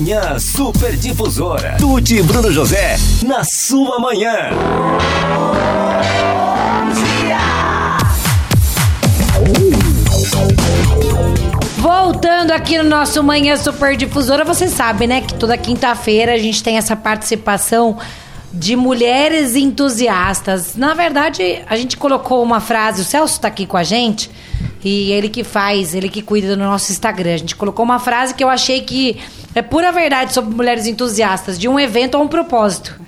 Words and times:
Manhã 0.00 0.38
Super 0.38 0.96
Difusora. 0.96 1.76
Tuti 1.78 2.16
e 2.16 2.22
Bruno 2.22 2.50
José, 2.50 2.96
na 3.22 3.44
sua 3.44 3.98
manhã. 4.00 4.48
Voltando 11.76 12.52
aqui 12.52 12.78
no 12.78 12.88
nosso 12.88 13.22
Manhã 13.22 13.58
Super 13.58 13.94
Difusora, 13.94 14.42
você 14.42 14.68
sabe, 14.68 15.06
né, 15.06 15.20
que 15.20 15.34
toda 15.34 15.54
quinta-feira 15.58 16.32
a 16.32 16.38
gente 16.38 16.62
tem 16.62 16.78
essa 16.78 16.96
participação 16.96 17.98
de 18.50 18.76
mulheres 18.76 19.54
entusiastas. 19.54 20.76
Na 20.76 20.94
verdade, 20.94 21.62
a 21.68 21.76
gente 21.76 21.98
colocou 21.98 22.42
uma 22.42 22.58
frase, 22.58 23.02
o 23.02 23.04
Celso 23.04 23.34
está 23.34 23.48
aqui 23.48 23.66
com 23.66 23.76
a 23.76 23.84
gente, 23.84 24.30
e 24.84 25.12
ele 25.12 25.28
que 25.28 25.44
faz, 25.44 25.94
ele 25.94 26.08
que 26.08 26.22
cuida 26.22 26.48
do 26.48 26.56
nosso 26.56 26.90
Instagram. 26.90 27.34
A 27.34 27.36
gente 27.36 27.56
colocou 27.56 27.84
uma 27.84 27.98
frase 27.98 28.34
que 28.34 28.42
eu 28.42 28.48
achei 28.48 28.80
que 28.80 29.18
é 29.54 29.62
pura 29.62 29.92
verdade 29.92 30.32
sobre 30.32 30.54
mulheres 30.54 30.86
entusiastas, 30.86 31.58
de 31.58 31.68
um 31.68 31.78
evento 31.78 32.16
a 32.16 32.20
um 32.20 32.28
propósito. 32.28 32.98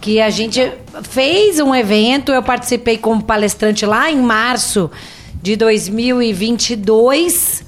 Que 0.00 0.20
a 0.20 0.30
gente 0.30 0.72
fez 1.02 1.60
um 1.60 1.74
evento, 1.74 2.32
eu 2.32 2.42
participei 2.42 2.96
como 2.96 3.22
palestrante 3.22 3.84
lá 3.84 4.10
em 4.10 4.16
março 4.16 4.90
de 5.42 5.56
2022. 5.56 7.64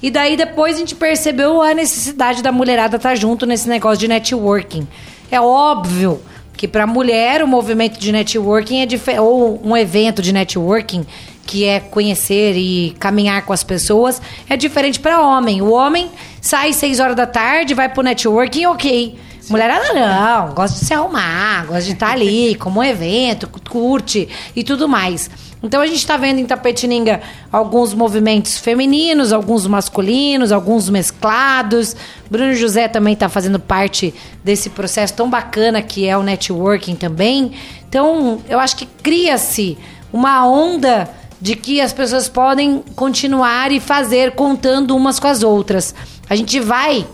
E 0.00 0.10
daí 0.10 0.36
depois 0.36 0.76
a 0.76 0.78
gente 0.78 0.94
percebeu 0.94 1.62
a 1.62 1.74
necessidade 1.74 2.42
da 2.42 2.52
mulherada 2.52 2.96
estar 2.96 3.16
junto 3.16 3.44
nesse 3.44 3.68
negócio 3.68 3.98
de 3.98 4.08
networking. 4.08 4.86
É 5.30 5.40
óbvio 5.40 6.20
que 6.56 6.68
para 6.68 6.86
mulher 6.86 7.42
o 7.42 7.48
movimento 7.48 7.98
de 7.98 8.12
networking 8.12 8.86
é 9.06 9.20
ou 9.20 9.60
um 9.64 9.76
evento 9.76 10.22
de 10.22 10.32
networking 10.32 11.04
que 11.46 11.64
é 11.64 11.80
conhecer 11.80 12.56
e 12.56 12.94
caminhar 12.98 13.44
com 13.44 13.52
as 13.52 13.62
pessoas, 13.62 14.20
é 14.48 14.56
diferente 14.56 14.98
para 14.98 15.20
homem. 15.20 15.62
O 15.62 15.70
homem 15.72 16.10
sai 16.40 16.72
seis 16.72 17.00
horas 17.00 17.16
da 17.16 17.26
tarde, 17.26 17.74
vai 17.74 17.88
pro 17.88 18.02
networking, 18.02 18.66
ok. 18.66 19.18
Mulherada 19.48 19.92
não, 19.92 20.54
gosta 20.54 20.78
de 20.78 20.86
se 20.86 20.94
arrumar, 20.94 21.66
gosta 21.66 21.82
de 21.82 21.92
estar 21.92 22.12
ali 22.12 22.54
como 22.58 22.80
um 22.80 22.84
evento, 22.84 23.48
curte 23.68 24.28
e 24.56 24.64
tudo 24.64 24.88
mais. 24.88 25.30
Então 25.62 25.80
a 25.80 25.86
gente 25.86 25.98
está 25.98 26.16
vendo 26.16 26.40
em 26.40 26.44
Tapetininga 26.44 27.22
alguns 27.50 27.94
movimentos 27.94 28.58
femininos, 28.58 29.32
alguns 29.32 29.66
masculinos, 29.66 30.52
alguns 30.52 30.90
mesclados. 30.90 31.96
Bruno 32.30 32.54
José 32.54 32.86
também 32.86 33.14
está 33.14 33.30
fazendo 33.30 33.58
parte 33.58 34.12
desse 34.42 34.68
processo 34.68 35.14
tão 35.14 35.28
bacana 35.28 35.80
que 35.80 36.06
é 36.06 36.16
o 36.16 36.22
networking 36.22 36.96
também. 36.96 37.52
Então 37.88 38.42
eu 38.46 38.60
acho 38.60 38.76
que 38.76 38.86
cria-se 39.02 39.78
uma 40.12 40.46
onda 40.46 41.08
de 41.44 41.54
que 41.54 41.78
as 41.78 41.92
pessoas 41.92 42.26
podem 42.26 42.82
continuar 42.96 43.70
e 43.70 43.78
fazer 43.78 44.30
contando 44.30 44.96
umas 44.96 45.20
com 45.20 45.28
as 45.28 45.42
outras. 45.42 45.94
A 46.26 46.34
gente 46.34 46.58
vai 46.58 47.06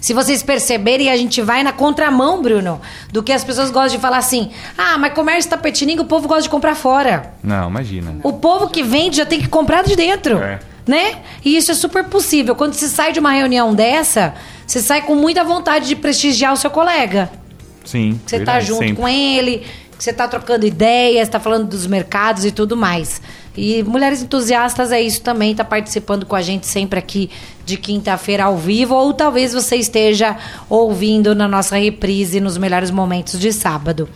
se 0.00 0.12
vocês 0.12 0.42
perceberem, 0.42 1.08
a 1.08 1.16
gente 1.16 1.40
vai 1.40 1.62
na 1.62 1.72
contramão, 1.72 2.42
Bruno, 2.42 2.80
do 3.12 3.22
que 3.22 3.32
as 3.32 3.44
pessoas 3.44 3.70
gostam 3.70 3.94
de 3.94 4.02
falar 4.02 4.16
assim: 4.16 4.50
ah, 4.76 4.98
mas 4.98 5.14
comércio 5.14 5.48
tapetininga, 5.48 6.02
o 6.02 6.04
povo 6.04 6.26
gosta 6.26 6.42
de 6.42 6.48
comprar 6.48 6.74
fora. 6.74 7.32
Não, 7.40 7.68
imagina. 7.68 8.16
O 8.24 8.32
povo 8.32 8.70
que 8.70 8.82
vende 8.82 9.18
já 9.18 9.26
tem 9.26 9.40
que 9.40 9.48
comprar 9.48 9.84
de 9.84 9.94
dentro. 9.94 10.36
É. 10.38 10.58
Né? 10.84 11.18
E 11.44 11.56
isso 11.56 11.70
é 11.70 11.74
super 11.74 12.04
possível. 12.04 12.56
Quando 12.56 12.72
você 12.72 12.88
sai 12.88 13.12
de 13.12 13.20
uma 13.20 13.30
reunião 13.30 13.72
dessa, 13.72 14.34
você 14.66 14.80
sai 14.80 15.02
com 15.02 15.14
muita 15.14 15.44
vontade 15.44 15.86
de 15.86 15.94
prestigiar 15.94 16.52
o 16.52 16.56
seu 16.56 16.70
colega. 16.70 17.30
Sim. 17.84 18.20
Você 18.26 18.40
tá 18.40 18.58
junto 18.58 18.80
sempre. 18.80 18.96
com 18.96 19.08
ele, 19.08 19.64
você 19.98 20.12
tá 20.12 20.28
trocando 20.28 20.64
ideias, 20.64 21.28
tá 21.28 21.40
falando 21.40 21.66
dos 21.68 21.86
mercados 21.86 22.44
e 22.44 22.52
tudo 22.52 22.76
mais. 22.76 23.20
E 23.56 23.82
Mulheres 23.82 24.22
Entusiastas 24.22 24.92
é 24.92 25.00
isso 25.00 25.20
também, 25.20 25.50
está 25.50 25.64
participando 25.64 26.24
com 26.24 26.36
a 26.36 26.42
gente 26.42 26.66
sempre 26.66 26.98
aqui 26.98 27.28
de 27.64 27.76
quinta-feira 27.76 28.44
ao 28.44 28.56
vivo, 28.56 28.94
ou 28.94 29.12
talvez 29.12 29.52
você 29.52 29.76
esteja 29.76 30.36
ouvindo 30.70 31.34
na 31.34 31.48
nossa 31.48 31.76
reprise 31.76 32.40
nos 32.40 32.56
melhores 32.56 32.90
momentos 32.90 33.38
de 33.38 33.52
sábado. 33.52 34.08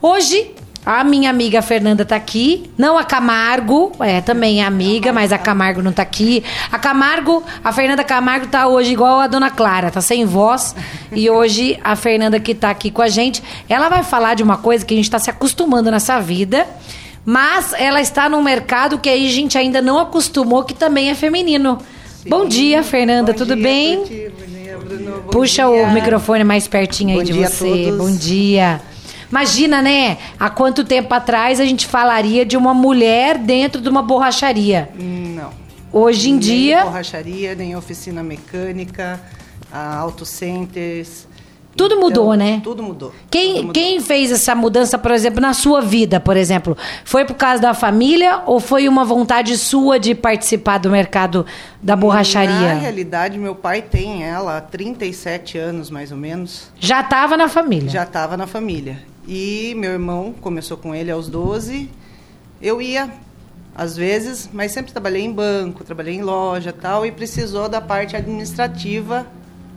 Hoje, 0.00 0.52
a 0.84 1.02
minha 1.02 1.30
amiga 1.30 1.62
Fernanda 1.62 2.04
tá 2.04 2.16
aqui, 2.16 2.70
não 2.76 2.98
a 2.98 3.04
Camargo, 3.04 3.92
é 4.00 4.20
também 4.20 4.60
é 4.60 4.64
amiga, 4.64 5.12
mas 5.12 5.32
a 5.32 5.38
Camargo 5.38 5.80
não 5.80 5.92
tá 5.92 6.02
aqui. 6.02 6.44
A 6.70 6.78
Camargo, 6.78 7.42
a 7.62 7.72
Fernanda 7.72 8.04
Camargo 8.04 8.48
tá 8.48 8.66
hoje 8.68 8.92
igual 8.92 9.20
a 9.20 9.26
Dona 9.26 9.50
Clara, 9.50 9.90
tá 9.90 10.00
sem 10.00 10.26
voz. 10.26 10.74
E 11.12 11.30
hoje 11.30 11.78
a 11.82 11.96
Fernanda 11.96 12.38
que 12.38 12.54
tá 12.54 12.70
aqui 12.70 12.90
com 12.90 13.00
a 13.00 13.08
gente, 13.08 13.42
ela 13.68 13.88
vai 13.88 14.02
falar 14.02 14.34
de 14.34 14.42
uma 14.42 14.58
coisa 14.58 14.84
que 14.84 14.92
a 14.92 14.96
gente 14.96 15.10
tá 15.10 15.18
se 15.18 15.30
acostumando 15.30 15.90
nessa 15.90 16.20
vida 16.20 16.66
mas 17.26 17.72
ela 17.78 18.02
está 18.02 18.28
num 18.28 18.42
mercado 18.42 18.98
que 18.98 19.08
a 19.08 19.16
gente 19.16 19.56
ainda 19.56 19.80
não 19.80 19.98
acostumou, 19.98 20.62
que 20.62 20.74
também 20.74 21.08
é 21.08 21.14
feminino. 21.14 21.78
Sim. 22.22 22.28
Bom 22.28 22.46
dia, 22.46 22.82
Fernanda, 22.82 23.32
bom 23.32 23.38
tudo 23.38 23.54
dia, 23.54 23.62
bem? 23.62 23.96
Bom 23.96 24.04
dia, 24.04 24.32
Bruno. 24.78 25.22
Bom 25.22 25.30
Puxa 25.30 25.62
dia. 25.62 25.84
o 25.84 25.92
microfone 25.92 26.44
mais 26.44 26.68
pertinho 26.68 27.18
aí 27.18 27.24
de 27.24 27.32
você. 27.32 27.90
Bom 27.96 28.14
dia. 28.14 28.80
Imagina, 29.34 29.82
né? 29.82 30.16
Há 30.38 30.48
quanto 30.48 30.84
tempo 30.84 31.12
atrás 31.12 31.58
a 31.58 31.64
gente 31.64 31.88
falaria 31.88 32.46
de 32.46 32.56
uma 32.56 32.72
mulher 32.72 33.36
dentro 33.36 33.80
de 33.80 33.88
uma 33.88 34.00
borracharia? 34.00 34.88
Não. 34.94 35.50
Hoje 35.92 36.28
em 36.28 36.34
nem 36.34 36.38
dia. 36.38 36.84
borracharia, 36.84 37.52
nem 37.56 37.74
oficina 37.74 38.22
mecânica, 38.22 39.20
auto 39.72 40.24
centers 40.24 41.26
tudo 41.76 41.98
mudou, 41.98 42.32
então, 42.32 42.46
né? 42.46 42.60
Tudo 42.62 42.82
mudou. 42.84 43.12
Quem, 43.28 43.54
tudo 43.54 43.66
mudou. 43.66 43.72
quem 43.72 44.00
fez 44.00 44.30
essa 44.30 44.54
mudança, 44.54 44.96
por 44.96 45.10
exemplo, 45.10 45.40
na 45.40 45.52
sua 45.52 45.80
vida, 45.80 46.20
por 46.20 46.36
exemplo? 46.36 46.76
Foi 47.04 47.24
por 47.24 47.34
causa 47.34 47.60
da 47.60 47.74
família 47.74 48.42
ou 48.46 48.60
foi 48.60 48.88
uma 48.88 49.04
vontade 49.04 49.58
sua 49.58 49.98
de 49.98 50.14
participar 50.14 50.78
do 50.78 50.90
mercado 50.90 51.44
da 51.82 51.96
borracharia? 51.96 52.74
Na 52.74 52.80
realidade, 52.80 53.36
meu 53.38 53.56
pai 53.56 53.82
tem 53.82 54.22
ela 54.22 54.58
há 54.58 54.60
37 54.60 55.58
anos, 55.58 55.90
mais 55.90 56.12
ou 56.12 56.16
menos. 56.16 56.70
Já 56.78 57.00
estava 57.00 57.36
na 57.36 57.48
família? 57.48 57.90
Já 57.90 58.04
estava 58.04 58.36
na 58.36 58.46
família. 58.46 59.13
E 59.26 59.74
meu 59.76 59.92
irmão 59.92 60.34
começou 60.40 60.76
com 60.76 60.94
ele 60.94 61.10
aos 61.10 61.28
12. 61.28 61.90
Eu 62.60 62.80
ia 62.80 63.10
às 63.74 63.96
vezes, 63.96 64.48
mas 64.52 64.70
sempre 64.72 64.92
trabalhei 64.92 65.22
em 65.22 65.32
banco, 65.32 65.82
trabalhei 65.82 66.14
em 66.14 66.22
loja 66.22 66.72
tal, 66.72 67.04
e 67.04 67.10
precisou 67.10 67.68
da 67.68 67.80
parte 67.80 68.14
administrativa 68.14 69.26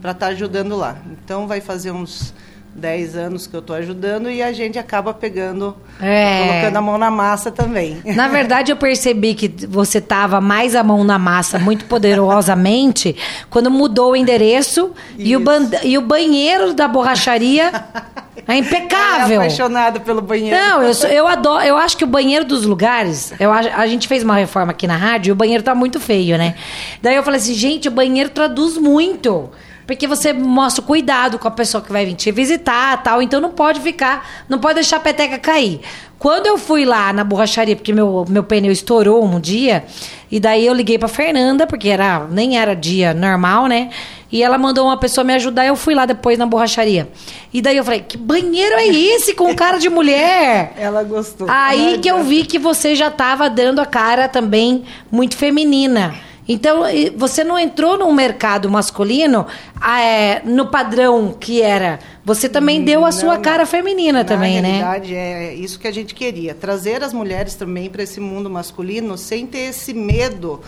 para 0.00 0.12
estar 0.12 0.26
tá 0.26 0.32
ajudando 0.32 0.76
lá. 0.76 0.96
Então 1.10 1.48
vai 1.48 1.60
fazer 1.60 1.90
uns 1.90 2.32
10 2.76 3.16
anos 3.16 3.46
que 3.48 3.56
eu 3.56 3.60
estou 3.60 3.74
ajudando 3.74 4.30
e 4.30 4.40
a 4.40 4.52
gente 4.52 4.78
acaba 4.78 5.12
pegando, 5.12 5.76
é. 6.00 6.46
colocando 6.46 6.76
a 6.76 6.80
mão 6.80 6.96
na 6.96 7.10
massa 7.10 7.50
também. 7.50 8.00
Na 8.04 8.28
verdade, 8.28 8.70
eu 8.70 8.76
percebi 8.76 9.34
que 9.34 9.66
você 9.66 10.00
tava 10.00 10.40
mais 10.40 10.76
a 10.76 10.84
mão 10.84 11.02
na 11.02 11.18
massa, 11.18 11.58
muito 11.58 11.84
poderosamente, 11.86 13.16
quando 13.50 13.68
mudou 13.68 14.12
o 14.12 14.16
endereço 14.16 14.92
e 15.18 15.36
o, 15.36 15.42
e 15.82 15.98
o 15.98 16.02
banheiro 16.02 16.72
da 16.72 16.86
borracharia 16.86 17.72
é 18.46 18.56
impecável. 18.56 19.40
É 19.40 19.46
apaixonado 19.46 20.00
pelo 20.00 20.20
banheiro. 20.20 20.56
Não, 20.56 20.82
eu, 20.82 20.94
sou, 20.94 21.08
eu 21.08 21.26
adoro. 21.26 21.64
Eu 21.64 21.76
acho 21.76 21.96
que 21.96 22.04
o 22.04 22.06
banheiro 22.06 22.44
dos 22.44 22.64
lugares. 22.64 23.32
Eu, 23.38 23.52
a 23.52 23.86
gente 23.86 24.06
fez 24.06 24.22
uma 24.22 24.36
reforma 24.36 24.72
aqui 24.72 24.86
na 24.86 24.96
rádio 24.96 25.30
e 25.30 25.32
o 25.32 25.36
banheiro 25.36 25.62
tá 25.62 25.74
muito 25.74 25.98
feio, 25.98 26.36
né? 26.38 26.54
Daí 27.02 27.16
eu 27.16 27.22
falei 27.22 27.40
assim, 27.40 27.54
gente, 27.54 27.88
o 27.88 27.90
banheiro 27.90 28.30
traduz 28.30 28.76
muito. 28.76 29.50
Porque 29.88 30.06
você 30.06 30.34
mostra 30.34 30.84
cuidado 30.84 31.38
com 31.38 31.48
a 31.48 31.50
pessoa 31.50 31.82
que 31.82 31.90
vai 31.90 32.04
vir 32.04 32.12
te 32.12 32.30
visitar 32.30 33.02
tal. 33.02 33.22
Então 33.22 33.40
não 33.40 33.52
pode 33.52 33.80
ficar, 33.80 34.44
não 34.46 34.58
pode 34.58 34.74
deixar 34.74 34.98
a 34.98 35.00
peteca 35.00 35.38
cair. 35.38 35.80
Quando 36.18 36.46
eu 36.46 36.58
fui 36.58 36.84
lá 36.84 37.10
na 37.10 37.24
borracharia, 37.24 37.74
porque 37.74 37.90
meu, 37.90 38.26
meu 38.28 38.44
pneu 38.44 38.70
estourou 38.70 39.24
um 39.24 39.40
dia, 39.40 39.86
e 40.30 40.38
daí 40.38 40.66
eu 40.66 40.74
liguei 40.74 40.98
pra 40.98 41.08
Fernanda, 41.08 41.66
porque 41.66 41.88
era, 41.88 42.26
nem 42.30 42.58
era 42.58 42.74
dia 42.74 43.14
normal, 43.14 43.66
né? 43.66 43.88
E 44.30 44.42
ela 44.42 44.58
mandou 44.58 44.84
uma 44.84 44.98
pessoa 44.98 45.24
me 45.24 45.32
ajudar, 45.32 45.64
eu 45.64 45.74
fui 45.74 45.94
lá 45.94 46.04
depois 46.04 46.36
na 46.36 46.44
borracharia. 46.44 47.08
E 47.50 47.62
daí 47.62 47.78
eu 47.78 47.84
falei, 47.84 48.00
que 48.06 48.18
banheiro 48.18 48.74
é 48.74 48.88
esse 48.88 49.32
com 49.32 49.54
cara 49.54 49.78
de 49.78 49.88
mulher? 49.88 50.74
Ela 50.76 51.02
gostou. 51.02 51.46
Aí 51.48 51.96
que 51.96 52.10
eu 52.10 52.22
vi 52.22 52.44
que 52.44 52.58
você 52.58 52.94
já 52.94 53.10
tava 53.10 53.48
dando 53.48 53.80
a 53.80 53.86
cara 53.86 54.28
também 54.28 54.84
muito 55.10 55.34
feminina. 55.34 56.27
Então, 56.48 56.84
você 57.14 57.44
não 57.44 57.58
entrou 57.58 57.98
num 57.98 58.12
mercado 58.12 58.70
masculino 58.70 59.46
é, 59.86 60.40
no 60.44 60.68
padrão 60.68 61.36
que 61.38 61.60
era. 61.60 61.98
Você 62.24 62.48
também 62.48 62.82
deu 62.82 63.04
a 63.04 63.12
sua 63.12 63.34
não, 63.34 63.42
cara 63.42 63.66
feminina 63.66 64.24
também, 64.24 64.62
né? 64.62 64.80
Na 64.80 64.92
verdade, 64.92 65.14
é 65.14 65.54
isso 65.54 65.78
que 65.78 65.86
a 65.86 65.92
gente 65.92 66.14
queria. 66.14 66.54
Trazer 66.54 67.04
as 67.04 67.12
mulheres 67.12 67.54
também 67.54 67.90
para 67.90 68.02
esse 68.02 68.18
mundo 68.18 68.48
masculino 68.48 69.18
sem 69.18 69.46
ter 69.46 69.68
esse 69.68 69.92
medo 69.92 70.62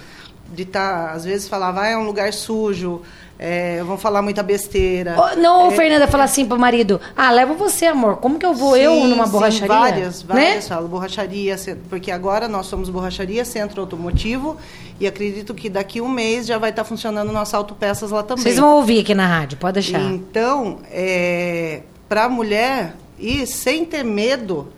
de 0.53 0.65
estar, 0.65 1.07
tá, 1.07 1.13
às 1.13 1.25
vezes 1.25 1.49
falava, 1.49 1.83
ah, 1.83 1.89
é 1.89 1.97
um 1.97 2.05
lugar 2.05 2.33
sujo, 2.33 3.01
é, 3.43 3.83
vão 3.83 3.97
falar 3.97 4.21
muita 4.21 4.43
besteira. 4.43 5.17
Oh, 5.19 5.41
não, 5.41 5.71
é, 5.71 5.75
Fernanda, 5.75 6.07
fala 6.07 6.25
assim 6.25 6.45
pro 6.45 6.59
marido: 6.59 7.01
Ah, 7.17 7.31
leva 7.31 7.55
você, 7.55 7.87
amor. 7.87 8.19
Como 8.19 8.39
que 8.39 8.45
eu 8.45 8.53
vou 8.53 8.75
sim, 8.75 8.81
eu 8.81 8.95
numa 9.07 9.27
borracharia? 9.27 9.63
Sim, 9.63 9.67
várias, 9.67 10.23
várias 10.23 10.55
né? 10.57 10.61
falam, 10.61 10.87
borracharia, 10.87 11.57
porque 11.89 12.11
agora 12.11 12.47
nós 12.47 12.67
somos 12.67 12.91
borracharia, 12.91 13.43
centro 13.47 13.81
automotivo, 13.81 14.59
e 15.01 15.07
acredito 15.07 15.55
que 15.55 15.71
daqui 15.71 16.03
um 16.03 16.09
mês 16.09 16.47
já 16.47 16.59
vai 16.59 16.69
estar 16.69 16.83
tá 16.83 16.89
funcionando 16.89 17.33
nossa 17.33 17.57
autopeças 17.57 18.11
lá 18.11 18.23
também. 18.23 18.43
Vocês 18.43 18.59
vão 18.59 18.77
ouvir 18.77 19.01
aqui 19.01 19.15
na 19.15 19.27
rádio, 19.27 19.57
pode 19.57 19.73
deixar. 19.73 20.03
Então, 20.03 20.81
é, 20.91 21.81
para 22.11 22.25
a 22.25 22.29
mulher 22.29 22.95
ir 23.19 23.47
sem 23.47 23.87
ter 23.87 24.03
medo, 24.03 24.71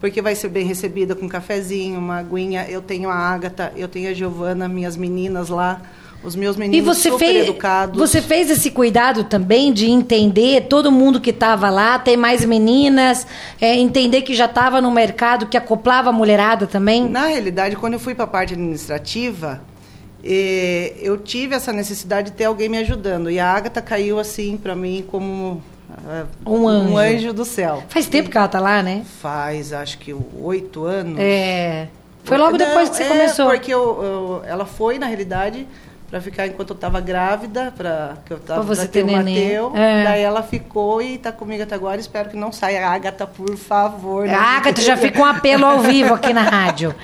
porque 0.00 0.20
vai 0.20 0.34
ser 0.34 0.48
bem 0.48 0.66
recebida 0.66 1.14
com 1.14 1.26
um 1.26 1.28
cafezinho, 1.28 2.00
uma 2.00 2.18
aguinha. 2.18 2.66
Eu 2.68 2.82
tenho 2.82 3.10
a 3.10 3.14
Ágata, 3.14 3.72
eu 3.76 3.86
tenho 3.86 4.10
a 4.10 4.12
Giovana, 4.12 4.66
minhas 4.66 4.96
meninas 4.96 5.48
lá 5.50 5.80
Os 6.22 6.34
meus 6.34 6.56
E 6.56 6.58
meninos 6.58 6.96
você 6.96 7.10
super 7.10 7.18
fez, 7.26 7.44
educados. 7.48 7.96
você 7.98 8.20
fez 8.20 8.50
esse 8.50 8.70
cuidado 8.72 9.24
também 9.24 9.72
de 9.72 9.88
entender 9.88 10.62
todo 10.68 10.90
mundo 10.90 11.20
que 11.20 11.30
estava 11.30 11.70
lá, 11.70 11.98
tem 11.98 12.16
mais 12.16 12.44
meninas, 12.44 13.24
é, 13.60 13.76
entender 13.76 14.22
que 14.22 14.34
já 14.34 14.46
estava 14.46 14.80
no 14.80 14.90
mercado, 14.90 15.46
que 15.46 15.56
acoplava 15.56 16.10
a 16.10 16.12
mulherada 16.12 16.66
também? 16.66 17.08
Na 17.08 17.26
realidade, 17.26 17.76
quando 17.76 17.92
eu 17.94 18.00
fui 18.00 18.14
para 18.16 18.24
a 18.24 18.28
parte 18.28 18.54
administrativa, 18.54 19.60
eh, 20.24 20.94
eu 21.00 21.16
tive 21.18 21.54
essa 21.54 21.72
necessidade 21.72 22.30
de 22.32 22.36
ter 22.36 22.44
alguém 22.46 22.68
me 22.68 22.78
ajudando. 22.78 23.30
E 23.30 23.38
a 23.38 23.48
Agatha 23.52 23.80
caiu 23.80 24.18
assim 24.18 24.56
para 24.56 24.74
mim 24.74 25.04
como 25.08 25.62
ah, 26.04 26.24
Um 26.44 26.96
anjo. 26.98 27.32
do 27.32 27.44
céu. 27.44 27.82
Faz 27.88 28.06
tempo 28.06 28.28
que 28.28 28.36
ela 28.36 28.48
tá 28.48 28.58
lá, 28.58 28.82
né? 28.82 29.04
Faz, 29.22 29.72
acho 29.72 29.98
que 29.98 30.14
oito 30.40 30.84
anos. 30.84 31.16
É. 31.18 31.86
Foi 32.24 32.36
logo 32.36 32.50
Não, 32.52 32.58
depois 32.58 32.90
que 32.90 32.96
você 32.96 33.04
é, 33.04 33.08
começou. 33.08 33.46
Porque 33.50 33.72
eu- 33.72 34.02
eu- 34.02 34.42
ela 34.46 34.66
foi, 34.66 34.98
na 34.98 35.06
realidade, 35.06 35.66
para 36.08 36.22
ficar 36.22 36.46
enquanto 36.46 36.70
eu 36.70 36.74
estava 36.74 37.00
grávida, 37.00 37.72
para 37.76 38.16
que 38.24 38.32
eu 38.32 38.38
tava 38.38 38.64
Pra 38.64 38.74
você 38.74 38.88
ter 38.88 39.04
o. 39.04 39.12
Mateu. 39.12 39.72
É. 39.76 40.04
Daí 40.04 40.22
ela 40.22 40.42
ficou 40.42 41.02
e 41.02 41.16
está 41.16 41.30
comigo 41.30 41.62
até 41.62 41.74
agora. 41.74 42.00
Espero 42.00 42.30
que 42.30 42.36
não 42.36 42.50
saia. 42.50 42.88
Agatha, 42.88 43.26
por 43.26 43.54
favor. 43.56 44.26
A 44.26 44.56
Agatha 44.56 44.80
já 44.80 44.96
fica 44.96 45.20
um 45.20 45.24
apelo 45.24 45.66
ao 45.66 45.80
vivo 45.80 46.14
aqui 46.14 46.32
na 46.32 46.42
rádio. 46.42 46.94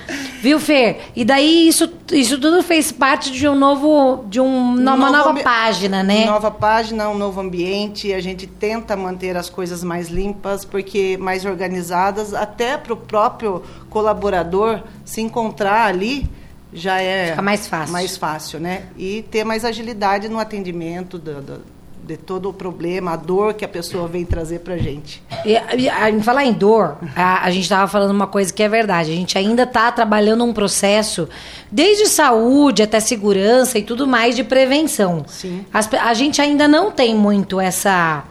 Viu, 0.41 0.59
Fer? 0.59 1.01
E 1.15 1.23
daí 1.23 1.67
isso, 1.67 1.87
isso 2.11 2.39
tudo 2.39 2.63
fez 2.63 2.91
parte 2.91 3.31
de 3.31 3.47
um 3.47 3.53
novo. 3.53 4.25
de 4.27 4.39
um, 4.39 4.73
uma 4.73 4.95
Novo 4.95 5.11
nova 5.11 5.43
página, 5.43 6.01
né? 6.01 6.25
Nova 6.25 6.49
página, 6.49 7.07
um 7.07 7.17
novo 7.17 7.39
ambiente. 7.39 8.11
A 8.11 8.19
gente 8.19 8.47
tenta 8.47 8.95
manter 8.95 9.37
as 9.37 9.51
coisas 9.51 9.83
mais 9.83 10.09
limpas, 10.09 10.65
porque 10.65 11.15
mais 11.17 11.45
organizadas, 11.45 12.33
até 12.33 12.75
para 12.75 12.93
o 12.93 12.97
próprio 12.97 13.61
colaborador 13.87 14.81
se 15.03 15.21
encontrar 15.21 15.85
ali 15.85 16.27
já 16.75 17.01
é 17.01 17.29
Fica 17.31 17.41
mais 17.41 17.67
fácil. 17.67 17.93
mais 17.93 18.17
fácil, 18.17 18.59
né? 18.59 18.83
E 18.97 19.23
ter 19.31 19.43
mais 19.43 19.63
agilidade 19.65 20.27
no 20.29 20.37
atendimento 20.39 21.17
do- 21.17 21.41
do- 21.41 21.75
de 22.05 22.17
todo 22.17 22.49
o 22.49 22.53
problema, 22.53 23.13
a 23.13 23.15
dor 23.15 23.55
que 23.55 23.65
a 23.65 23.67
pessoa 23.67 24.07
vem 24.07 24.23
trazer 24.23 24.59
para 24.59 24.77
gente. 24.77 25.23
E, 25.43 25.57
a- 25.89 26.07
em 26.11 26.21
falar 26.21 26.45
em 26.45 26.53
dor, 26.53 26.97
a, 27.15 27.43
a 27.43 27.49
gente 27.49 27.63
estava 27.63 27.87
falando 27.87 28.11
uma 28.11 28.27
coisa 28.27 28.53
que 28.53 28.61
é 28.61 28.69
verdade. 28.69 29.11
A 29.11 29.15
gente 29.15 29.35
ainda 29.39 29.63
está 29.63 29.91
trabalhando 29.91 30.43
um 30.43 30.53
processo, 30.53 31.27
desde 31.71 32.05
saúde 32.05 32.83
até 32.83 32.99
segurança 32.99 33.79
e 33.79 33.81
tudo 33.81 34.05
mais, 34.05 34.35
de 34.35 34.43
prevenção. 34.43 35.25
Sim. 35.27 35.65
As 35.73 35.91
a 35.93 36.13
gente 36.13 36.39
ainda 36.39 36.67
não 36.67 36.91
tem 36.91 37.15
muito 37.15 37.59
essa 37.59 38.23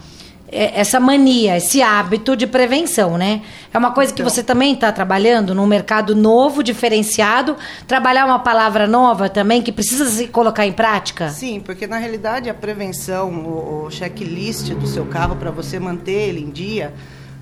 essa 0.56 1.01
mania, 1.01 1.56
esse 1.56 1.83
hábito 1.83 2.37
de 2.37 2.47
prevenção, 2.47 3.19
né? 3.19 3.43
É 3.73 3.77
uma 3.79 3.91
coisa 3.93 4.12
que 4.12 4.23
Então. 4.23 4.31
você 4.31 4.43
também 4.43 4.75
está 4.75 4.93
trabalhando 4.93 5.55
num 5.55 5.67
mercado 5.67 6.15
novo, 6.15 6.62
diferenciado, 6.62 7.56
trabalhar 7.87 8.25
uma 8.27 8.39
palavra 8.39 8.87
nova 8.87 9.29
também 9.29 9.61
que 9.62 9.73
precisa 9.73 10.06
se 10.06 10.29
colocar 10.29 10.65
em 10.67 10.73
prática. 10.73 11.31
Sim, 11.31 11.61
porque 11.61 11.87
na 11.87 11.99
realidade 11.99 12.49
a 12.49 12.55
prevenção, 12.55 13.31
o, 13.31 13.87
o 13.87 13.91
checklist 13.91 14.71
do 14.75 14.87
seu 14.87 15.05
carro 15.06 15.37
para 15.37 15.51
você 15.51 15.79
manter 15.81 16.29
ele 16.29 16.41
em 16.41 16.51
dia, 16.51 16.95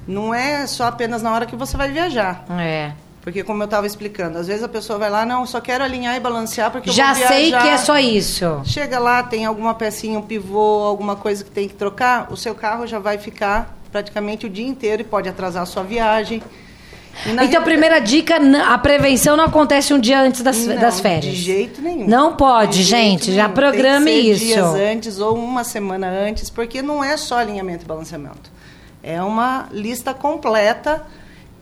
não 0.08 0.34
é 0.34 0.66
só 0.66 0.84
apenas 0.86 1.22
na 1.22 1.32
hora 1.32 1.46
que 1.46 1.54
você 1.54 1.76
vai 1.76 1.90
viajar. 1.90 2.44
É. 2.58 2.92
Porque 3.22 3.44
como 3.44 3.62
eu 3.62 3.66
estava 3.66 3.86
explicando, 3.86 4.36
às 4.36 4.48
vezes 4.48 4.64
a 4.64 4.68
pessoa 4.68 4.98
vai 4.98 5.08
lá, 5.08 5.24
não, 5.24 5.46
só 5.46 5.60
quero 5.60 5.84
alinhar 5.84 6.16
e 6.16 6.20
balancear 6.20 6.72
porque 6.72 6.90
eu 6.90 6.92
Já 6.92 7.14
vou 7.14 7.26
sei 7.28 7.50
que 7.50 7.56
é 7.56 7.78
só 7.78 7.96
isso. 7.96 8.60
Chega 8.64 8.98
lá, 8.98 9.22
tem 9.22 9.44
alguma 9.44 9.74
pecinha, 9.74 10.18
um 10.18 10.22
pivô, 10.22 10.82
alguma 10.82 11.14
coisa 11.14 11.44
que 11.44 11.50
tem 11.50 11.68
que 11.68 11.74
trocar, 11.74 12.32
o 12.32 12.36
seu 12.36 12.52
carro 12.52 12.84
já 12.84 12.98
vai 12.98 13.18
ficar 13.18 13.78
praticamente 13.92 14.46
o 14.46 14.50
dia 14.50 14.66
inteiro 14.66 15.02
e 15.02 15.04
pode 15.04 15.28
atrasar 15.28 15.62
a 15.62 15.66
sua 15.66 15.84
viagem. 15.84 16.42
Então, 17.26 17.60
a 17.60 17.62
primeira 17.62 18.00
dica, 18.00 18.36
a 18.66 18.78
prevenção 18.78 19.36
não 19.36 19.44
acontece 19.44 19.92
um 19.92 20.00
dia 20.00 20.20
antes 20.20 20.40
das, 20.40 20.66
Não, 20.66 20.76
das 20.76 20.98
férias. 20.98 21.34
De 21.34 21.42
jeito 21.42 21.82
nenhum. 21.82 22.08
Não 22.08 22.34
pode, 22.34 22.82
gente. 22.82 23.32
Já 23.32 23.42
nenhum. 23.44 23.54
programe 23.54 24.06
que 24.06 24.12
ser 24.12 24.30
isso. 24.32 24.44
dias 24.46 24.74
antes 24.74 25.20
ou 25.20 25.36
uma 25.36 25.62
semana 25.62 26.08
antes, 26.08 26.48
porque 26.48 26.80
não 26.80 27.04
é 27.04 27.16
só 27.16 27.38
alinhamento 27.38 27.84
e 27.84 27.86
balanceamento. 27.86 28.50
É 29.02 29.22
uma 29.22 29.68
lista 29.70 30.14
completa. 30.14 31.04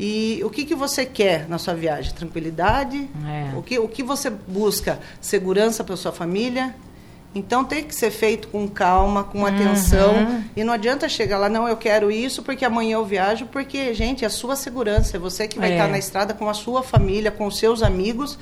E 0.02 0.41
o 0.43 0.49
que, 0.49 0.64
que 0.64 0.75
você 0.75 1.05
quer 1.05 1.47
na 1.47 1.58
sua 1.58 1.75
viagem? 1.75 2.14
Tranquilidade? 2.14 3.06
É. 3.29 3.55
O, 3.55 3.62
que, 3.62 3.79
o 3.79 3.87
que 3.87 4.02
você 4.02 4.31
busca? 4.31 4.99
Segurança 5.20 5.85
para 5.85 5.94
sua 5.94 6.11
família? 6.11 6.75
Então 7.35 7.62
tem 7.64 7.85
que 7.85 7.94
ser 7.94 8.11
feito 8.11 8.49
com 8.49 8.67
calma, 8.67 9.25
com 9.25 9.44
atenção. 9.44 10.14
Uhum. 10.14 10.44
E 10.56 10.64
não 10.64 10.73
adianta 10.73 11.06
chegar 11.06 11.37
lá, 11.37 11.50
não, 11.50 11.69
eu 11.69 11.76
quero 11.76 12.11
isso 12.11 12.43
porque 12.43 12.64
amanhã 12.64 12.94
eu 12.94 13.05
viajo, 13.05 13.44
porque, 13.52 13.93
gente, 13.93 14.25
é 14.25 14.26
a 14.26 14.31
sua 14.31 14.56
segurança. 14.56 15.19
É 15.19 15.20
você 15.20 15.47
que 15.47 15.58
vai 15.58 15.73
É. 15.73 15.75
estar 15.75 15.87
na 15.88 15.99
estrada 15.99 16.32
com 16.32 16.49
a 16.49 16.55
sua 16.55 16.82
família, 16.82 17.31
com 17.31 17.46
os 17.46 17.58
seus 17.58 17.82
amigos. 17.82 18.38